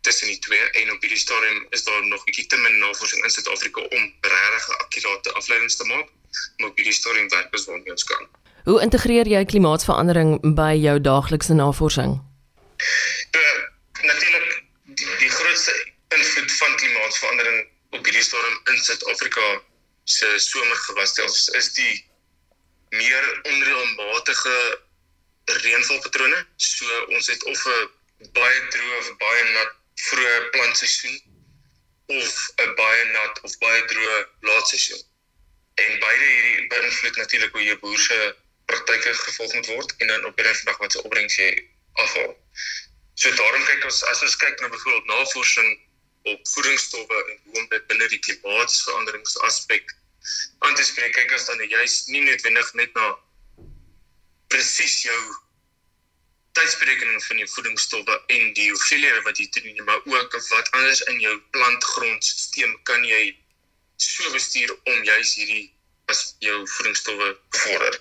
tussen 0.00 0.28
die 0.28 0.38
twee 0.38 0.70
en 0.80 0.92
op 0.92 1.00
hierdie 1.00 1.18
stadium 1.18 1.66
is 1.70 1.84
daar 1.84 2.06
nog 2.06 2.24
bietjie 2.24 2.46
te 2.46 2.56
min 2.56 2.78
navorsing 2.78 3.24
in 3.24 3.30
Suid-Afrika 3.30 3.80
om 3.80 4.12
regtig 4.20 4.68
akkurate 4.78 5.32
afleidings 5.32 5.76
te 5.76 5.84
maak 5.84 6.08
maar 6.56 6.68
op 6.68 6.76
hierdie 6.76 6.94
stadium 6.94 7.28
werk 7.28 7.52
ons 7.52 7.66
waarmee 7.70 7.90
ons 7.90 8.04
kan. 8.04 8.28
Hoe 8.64 8.80
integreer 8.82 9.28
jy 9.28 9.42
klimaatsverandering 9.44 10.38
by 10.56 10.72
jou 10.80 10.96
daaglikse 11.00 11.56
navorsing? 11.58 12.16
Uh, 13.40 13.60
Natuurlik 14.04 14.64
die, 14.84 15.08
die 15.20 15.30
grootste 15.30 15.74
invloed 16.16 16.52
van 16.52 16.76
klimaatsverandering 16.80 17.60
op 17.96 18.04
hierdie 18.04 18.24
stadium 18.24 18.58
in 18.72 18.82
Suid-Afrika 18.88 19.46
se 20.04 20.32
somergewasstelsels 20.36 21.48
is 21.60 21.70
die 21.78 21.92
meer 22.98 23.24
onreëlmatige 23.50 24.56
reënvalpatrone. 25.66 26.40
So 26.56 27.00
ons 27.16 27.26
het 27.32 27.44
of 27.52 27.66
'n 27.66 28.30
baie 28.38 28.60
droë 28.74 28.98
of 28.98 29.16
baie 29.22 29.44
nat 29.52 29.72
vroeë 30.08 30.50
plantseisoen 30.56 31.16
of 32.06 32.32
'n 32.66 32.74
baie 32.74 33.04
nat 33.16 33.40
of 33.42 33.58
baie 33.58 33.84
droë 33.84 34.16
laatseisoen. 34.40 35.02
En 35.74 35.98
beide 35.98 36.24
hierdie 36.24 36.66
beïnvloed 36.72 37.16
natuurlik 37.16 37.52
hoe 37.52 37.62
jou 37.62 37.78
boer 37.78 37.98
se 37.98 38.18
praktyke 38.66 39.14
gevolg 39.14 39.54
moet 39.54 39.66
word 39.66 39.94
en 39.98 40.06
dan 40.06 40.24
op 40.24 40.38
'n 40.38 40.64
dag 40.64 40.78
wat 40.78 40.92
se 40.92 41.02
opbrengs 41.02 41.36
jy 41.36 41.50
afhaal. 41.92 42.36
So 43.14 43.34
daarom 43.34 43.64
kyk 43.64 43.84
ons 43.84 44.04
as 44.04 44.22
ons 44.22 44.36
kyk 44.36 44.60
na 44.60 44.68
byvoorbeeld 44.68 45.06
navorsing 45.06 45.78
op 46.22 46.48
voedingsstowwe 46.48 47.18
en 47.30 47.40
hoe 47.44 47.60
om 47.60 47.68
dit 47.68 47.86
binne 47.86 48.08
die 48.08 48.18
klimaatsveranderingsaspek 48.18 49.94
aan 50.58 50.74
te 50.74 50.84
spreek, 50.84 51.12
kyk 51.16 51.32
ons 51.36 51.46
dan 51.50 51.64
juist 51.68 52.08
nie 52.12 52.22
noodwendig 52.24 52.74
net 52.80 52.94
na 52.98 53.08
presies 54.52 55.02
jou 55.04 55.20
tydsberekening 56.54 57.22
van 57.24 57.40
jou 57.42 57.48
voedingsstowwe 57.56 58.18
en 58.36 58.52
die 58.56 58.68
hoeveelhede 58.70 59.22
wat 59.26 59.40
jy 59.42 59.48
toeneem, 59.50 59.84
maar 59.88 60.02
ook 60.06 60.36
wat 60.50 60.70
anders 60.78 61.02
in 61.10 61.20
jou 61.20 61.34
plantgrondstelsel 61.56 62.76
kan 62.90 63.04
jy 63.08 63.22
so 63.96 64.30
bestuur 64.32 64.70
om 64.90 65.02
juis 65.06 65.34
hierdie 65.38 65.66
as 66.12 66.34
jou 66.44 66.60
voedingsstowwe 66.76 67.32
bevorder. 67.56 67.98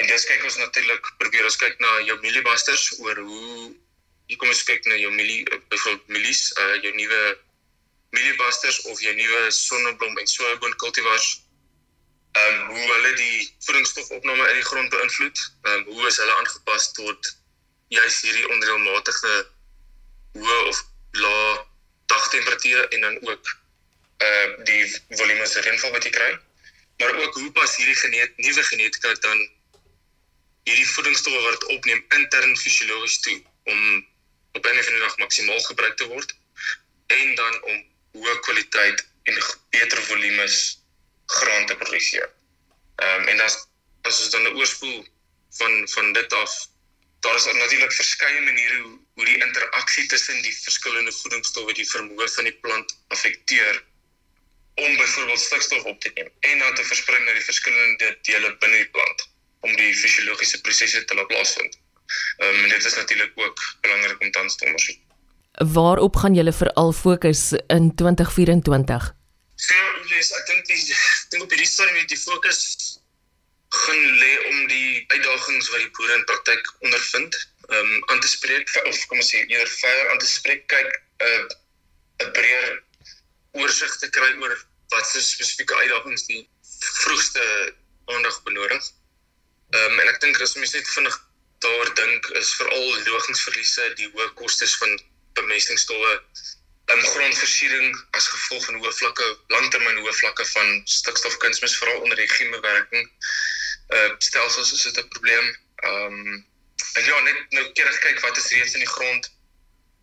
En 0.00 0.08
dis 0.08 0.24
kyk 0.24 0.44
ons 0.48 0.56
natuurlik 0.62 1.12
probeer 1.20 1.44
ons 1.44 1.60
kyk 1.60 1.76
na 1.84 1.92
jou 2.08 2.16
mieliebusters 2.24 2.86
oor 3.04 3.20
hoe 3.20 3.70
hier 4.30 4.38
kom 4.40 4.48
ons 4.48 4.64
kyk 4.64 4.86
na 4.88 4.96
jou 4.96 5.10
mielie 5.12 5.42
byvoorbeeld 5.50 6.12
mielies, 6.14 6.42
uh 6.62 6.76
jou 6.84 6.92
nuwe 6.96 7.22
mieliebusters 8.10 8.80
of 8.90 9.00
jou 9.00 9.14
nuwe 9.14 9.50
sonneblom 9.50 10.18
en 10.18 10.26
sojaboon 10.26 10.76
kultivars. 10.76 11.28
Ehm 12.32 12.60
um, 12.60 12.74
hoe 12.74 12.92
hulle 12.92 13.12
die 13.14 13.54
voedingsstofopname 13.66 14.48
in 14.48 14.58
die 14.60 14.68
grond 14.70 14.90
beïnvloed, 14.94 15.38
ehm 15.62 15.74
um, 15.74 15.84
hoe 15.94 16.06
is 16.06 16.16
hulle 16.22 16.34
aangepas 16.34 16.92
tot 16.98 17.32
juis 17.88 18.20
hierdie 18.20 18.48
onreëlmatige 18.48 19.34
hoë 20.38 20.58
of 20.70 20.84
lae 21.22 21.64
dagtemperature 22.06 22.88
en 22.88 23.00
dan 23.00 23.16
ook 23.30 23.56
uh 24.26 24.64
die 24.68 24.84
volume 25.18 25.46
se 25.46 25.62
reënval 25.64 25.94
wat 25.96 26.06
jy 26.06 26.12
kry. 26.14 26.30
Maar 27.00 27.14
ook 27.22 27.34
hoe 27.34 27.52
pas 27.52 27.76
hierdie 27.76 27.96
geneet 27.96 28.36
nuwe 28.36 28.62
genetika 28.62 29.14
dan 29.26 29.38
hierdie 30.68 30.88
voedingsstowwe 30.94 31.40
wat 31.48 31.66
opneem 31.74 32.04
intern 32.18 32.56
fisiologies 32.56 33.20
toe 33.26 33.38
om 33.64 33.80
op 34.52 34.64
'n 34.66 34.68
ander 34.68 34.98
dag 35.06 35.16
maksimaal 35.16 35.60
gebruik 35.60 35.96
te 35.96 36.06
word 36.06 36.34
en 37.06 37.34
dan 37.34 37.62
om 37.62 37.89
hoë 38.18 38.38
kwaliteit 38.46 39.06
en 39.30 39.40
beter 39.70 40.02
volumes 40.10 40.56
graan 41.26 41.66
te 41.66 41.76
produseer. 41.76 42.28
Ehm 42.96 43.20
um, 43.20 43.28
en 43.28 43.36
dan 43.36 43.50
as 44.08 44.20
ons 44.20 44.30
dan 44.30 44.42
'n 44.42 44.56
oorspoel 44.56 45.06
van 45.58 45.88
van 45.88 46.12
dit 46.12 46.32
af 46.32 46.52
daar 47.20 47.36
is 47.36 47.44
natuurlik 47.44 47.92
verskeie 47.92 48.40
maniere 48.40 48.80
hoe 48.82 48.98
hoe 49.14 49.24
die 49.24 49.40
interaksie 49.46 50.06
tussen 50.06 50.42
die 50.42 50.56
verskillende 50.62 51.12
voedingsstowwe 51.12 51.72
die 51.72 51.88
vermoë 51.90 52.28
van 52.34 52.46
die 52.48 52.58
plant 52.64 52.94
affekteer 53.08 53.84
om 54.74 54.96
byvoorbeeld 54.96 55.40
stikstof 55.40 55.84
op 55.92 56.00
te 56.00 56.10
neem 56.14 56.30
en 56.40 56.58
dan 56.58 56.74
te 56.74 56.84
versprei 56.84 57.20
na 57.24 57.32
die 57.32 57.44
verskillende 57.50 58.18
dele 58.28 58.56
binne 58.62 58.76
die 58.76 58.90
plant 58.96 59.28
om 59.60 59.76
die 59.76 59.92
fisiologiese 59.94 60.60
prosesse 60.60 61.04
te 61.04 61.14
laat 61.14 61.28
plaasvind. 61.32 61.78
Ehm 62.38 62.64
um, 62.64 62.68
dit 62.68 62.84
is 62.84 62.94
natuurlik 62.94 63.32
ook 63.34 63.62
belangrik 63.80 64.20
om 64.20 64.30
tans 64.30 64.56
te 64.56 64.64
ondersoek. 64.64 65.09
Waarop 65.60 66.16
gaan 66.16 66.34
julle 66.34 66.52
veral 66.52 66.92
fokus 66.92 67.52
in 67.66 67.94
2024? 67.94 69.12
So, 69.54 69.74
lees, 70.08 70.30
ek 70.32 70.46
dink 70.48 70.70
die 70.70 70.78
dink 71.30 71.44
op 71.44 71.52
hierdie 71.52 71.68
stadium 71.68 71.98
met 72.00 72.08
die 72.08 72.16
fokus 72.16 72.60
gaan 73.68 74.00
lê 74.22 74.30
om 74.50 74.62
die 74.70 75.04
uitdagings 75.12 75.68
wat 75.70 75.82
die 75.84 75.90
boere 75.98 76.16
in 76.16 76.24
praktyk 76.30 76.70
ondervind, 76.80 77.36
ehm 77.68 77.90
um, 77.92 78.06
aan 78.14 78.22
te 78.24 78.30
spreek 78.32 78.72
of 78.88 79.02
kom 79.10 79.20
ons 79.20 79.28
sê 79.34 79.42
eerder 79.42 79.68
verder 79.74 80.08
aan 80.14 80.22
te 80.24 80.30
spreek 80.30 80.64
kyk 80.72 80.88
'n 80.88 81.28
uh, 81.28 82.24
'n 82.24 82.32
breër 82.38 82.72
oorsig 83.60 83.92
te 84.00 84.08
kry 84.16 84.32
oor 84.40 84.56
wat 84.96 85.06
se 85.12 85.20
spesifieke 85.20 85.76
uitdagings 85.82 86.24
die 86.32 86.42
vroegste 87.04 87.44
aandag 88.16 88.42
benodig. 88.48 88.90
Ehm 89.76 89.92
um, 89.92 90.00
en 90.00 90.08
ek 90.08 90.24
dink 90.24 90.40
as 90.40 90.56
mens 90.56 90.72
net 90.72 90.88
vinnig 90.96 91.20
daar 91.68 91.94
dink 91.94 92.26
is 92.40 92.56
veral 92.56 92.88
logingsverliese, 93.12 93.92
die 94.00 94.08
hoë 94.16 94.32
kostes 94.40 94.76
van 94.80 94.96
bemestingsstowwe, 95.40 96.12
en 96.90 97.02
grondversiering 97.06 97.96
as 98.18 98.28
gevolg 98.32 98.64
van 98.66 98.78
hoë 98.82 98.92
vlakke, 98.98 99.26
langtermyn 99.54 100.00
hoë 100.02 100.14
vlakke 100.20 100.46
van 100.52 100.80
stikstofkunsmis 100.90 101.76
veral 101.78 102.02
onder 102.04 102.18
die 102.18 102.30
chemiewerking. 102.34 103.10
Uh 103.96 104.08
stelsels 104.18 104.72
is 104.76 104.82
dit 104.88 104.98
'n 105.02 105.12
probleem. 105.14 105.46
Ehm 105.84 106.18
um, 106.18 106.46
en 106.98 107.04
ja, 107.04 107.20
net 107.20 107.56
nou 107.56 107.64
keer 107.72 107.98
kyk 108.06 108.20
wat 108.26 108.36
is 108.36 108.50
reeds 108.50 108.74
in 108.74 108.84
die 108.84 108.94
grond. 108.96 109.30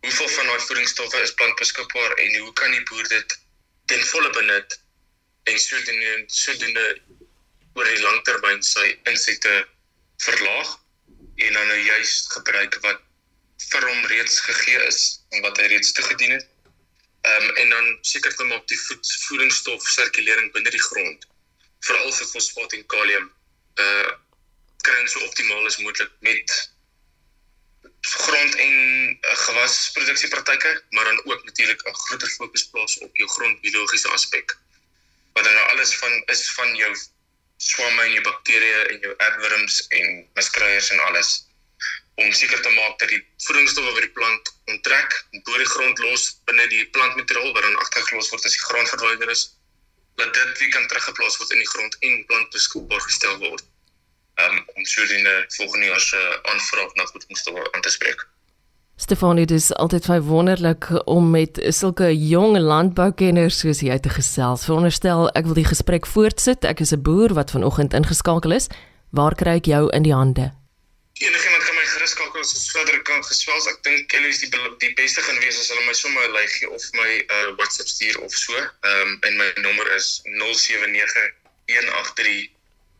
Hoeveel 0.06 0.28
van 0.28 0.46
daai 0.46 0.60
voedingsstowwe 0.60 1.22
is 1.22 1.34
plantbeskikbaar 1.34 2.12
en 2.24 2.36
hoe 2.38 2.52
kan 2.52 2.70
die 2.70 2.82
boer 2.90 3.08
dit 3.08 3.38
ten 3.86 4.04
volle 4.12 4.30
benut 4.30 4.80
en 5.44 5.58
sodoende 5.58 6.24
sodoende 6.26 6.86
oor 7.74 7.84
die 7.84 8.02
langtermyn 8.02 8.62
sy 8.62 8.86
insette 9.04 9.56
verlaag? 10.24 10.78
en 11.38 11.52
dan 11.52 11.66
nou 11.66 11.78
juist 11.78 12.32
gebruik 12.32 12.78
wat 12.80 13.00
vir 13.70 13.84
hom 13.88 14.06
reeds 14.12 14.40
gegee 14.40 14.80
is 14.86 15.17
wat 15.44 15.58
hy 15.60 15.66
reeds 15.72 15.92
toegedien 15.92 16.30
het. 16.30 16.46
Ehm 17.20 17.42
um, 17.42 17.56
en 17.56 17.68
dan 17.68 17.98
seker 18.00 18.34
te 18.36 18.44
maak 18.44 18.68
die 18.68 18.80
voed, 18.80 19.12
voedingsstof 19.26 19.88
sirkulering 19.88 20.52
binne 20.52 20.70
die 20.70 20.86
grond 20.90 21.26
veral 21.86 22.12
vir 22.12 22.26
fosfaat 22.32 22.74
en 22.78 22.86
kalium 22.94 23.30
uh 23.84 24.10
kry 24.86 24.98
so 25.10 25.20
optimaal 25.26 25.66
as 25.66 25.78
moontlik 25.82 26.12
met 26.26 26.52
grond 28.00 28.54
en 28.62 28.74
uh, 29.10 29.34
gewasproduksiepraktyke, 29.44 30.70
maar 30.90 31.04
dan 31.04 31.20
ook 31.24 31.44
natuurlik 31.44 31.82
'n 31.82 31.94
groter 31.94 32.28
fokus 32.28 32.64
plaas 32.70 32.98
op 32.98 33.16
jou 33.16 33.28
grondbiologiese 33.28 34.08
aspek. 34.08 34.56
Wat 35.32 35.44
dan 35.44 35.54
nou 35.54 35.66
alles 35.68 35.96
van 35.96 36.22
is 36.26 36.50
van 36.50 36.74
jou 36.76 36.96
swamme 37.56 38.02
en 38.02 38.12
jou 38.12 38.22
bakterieë 38.22 38.82
en 38.92 38.98
jou 39.00 39.14
aardwurms 39.16 39.86
en 39.88 40.28
miskruiers 40.34 40.90
en 40.90 40.98
alles 40.98 41.47
om 42.18 42.32
seker 42.32 42.60
te 42.62 42.72
maak 42.74 42.98
dat 43.02 43.12
die 43.14 43.20
voedingsstowwe 43.46 43.92
wat 43.96 44.06
die 44.06 44.16
plant 44.18 44.52
onttrek 44.74 45.16
bo 45.46 45.62
die 45.62 45.70
grond 45.74 46.02
los 46.06 46.28
binne 46.50 46.66
die 46.74 46.84
plantmateriaal 46.96 47.54
wat 47.54 47.66
dan 47.66 47.80
agtergelos 47.84 48.30
word 48.34 48.48
as 48.50 48.56
die 48.58 48.66
graan 48.66 48.90
verwyder 48.92 49.34
is 49.36 49.44
dat 50.18 50.34
dit 50.34 50.58
weer 50.58 50.72
kan 50.74 50.86
teruggeplaas 50.90 51.38
word 51.38 51.54
in 51.54 51.62
die 51.62 51.72
grond 51.74 51.98
en 52.08 52.24
plant 52.30 52.56
beskikbaar 52.56 53.04
gestel 53.06 53.36
word 53.44 53.62
um, 54.42 54.58
om 54.74 54.84
sodoende 54.94 55.44
volgende 55.60 55.86
jaar 55.86 56.00
se 56.00 56.24
aanvraag 56.42 56.94
na 56.94 57.06
voedingsstowwe 57.12 57.72
aan 57.72 57.80
te 57.86 57.90
spreek. 57.90 58.26
Stefanie, 58.98 59.46
dit 59.46 59.60
is 59.60 59.70
altyd 59.74 60.06
baie 60.10 60.22
wonderlik 60.26 60.88
om 61.06 61.30
met 61.30 61.60
sulke 61.70 62.10
jong 62.18 62.58
landboukenners 62.58 63.60
soos 63.62 63.82
jy 63.86 63.98
te 64.02 64.10
gesels. 64.10 64.66
Veronderstel 64.66 65.28
ek 65.38 65.46
wil 65.46 65.60
die 65.60 65.68
gesprek 65.70 66.06
voortsit. 66.06 66.66
Ek 66.66 66.82
is 66.82 66.92
'n 66.92 67.02
boer 67.02 67.34
wat 67.38 67.54
vanoggend 67.54 67.94
ingeskakel 67.94 68.58
is. 68.58 68.66
Waar 69.10 69.34
kry 69.34 69.62
ek 69.62 69.70
jou 69.70 69.86
in 69.94 70.02
die 70.02 70.14
hande? 70.14 70.57
Enigiemand 71.18 71.64
kan 71.66 71.74
my 71.74 71.86
gerus 71.92 72.12
skakel 72.14 72.40
as 72.40 72.54
ons 72.54 72.68
verder 72.70 72.98
kan 73.02 73.22
gesels. 73.26 73.66
Ek 73.66 73.78
dink 73.82 74.06
Kelly 74.12 74.30
is 74.30 74.38
die 74.38 74.50
die 74.82 74.92
beste 74.94 75.22
gaan 75.26 75.40
wees 75.42 75.58
as 75.58 75.70
hulle 75.72 75.86
my 75.86 75.94
sommer 76.00 76.22
'n 76.28 76.34
lys 76.36 76.52
gee 76.58 76.70
of 76.70 76.84
my 76.94 77.10
uh, 77.26 77.48
WhatsApp 77.58 77.90
stuur 77.90 78.20
of 78.22 78.32
so. 78.32 78.54
Ehm 78.54 79.02
um, 79.02 79.18
en 79.26 79.34
my 79.40 79.48
nommer 79.64 79.88
is 79.96 80.20
079 80.24 81.34
183 81.66 82.50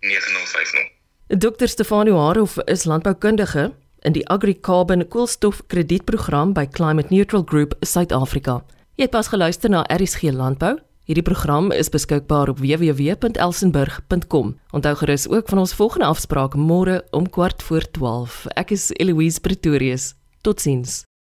9050. 0.00 0.90
Dr. 1.28 1.68
Stefanie 1.68 2.14
Haarhof 2.14 2.59
is 2.66 2.85
landboukundige 2.85 3.74
in 4.02 4.12
die 4.12 4.26
AgriCarbon 4.31 5.09
koolstofkredietprogram 5.09 6.52
by 6.52 6.66
Climate 6.66 7.14
Neutral 7.14 7.44
Group 7.44 7.74
Suid-Afrika. 7.81 8.64
Jy 8.98 9.07
het 9.07 9.14
pas 9.14 9.31
geluister 9.31 9.70
na 9.70 9.85
RSG 9.87 10.33
Landbou. 10.35 10.78
Hierdie 11.09 11.25
program 11.25 11.71
is 11.73 11.88
beskikbaar 11.88 12.51
op 12.53 12.59
www.elsenburg.com. 12.61 14.51
Onthou 14.77 14.94
gerus 15.01 15.25
ook 15.29 15.49
van 15.49 15.59
ons 15.64 15.73
volgende 15.75 16.05
afspraak 16.05 16.53
môre 16.55 17.01
om 17.16 17.25
12:15. 17.25 18.53
Ek 18.53 18.77
is 18.77 18.90
Eloise 19.01 19.40
Pretorius. 19.40 20.14
Totsiens. 20.44 21.08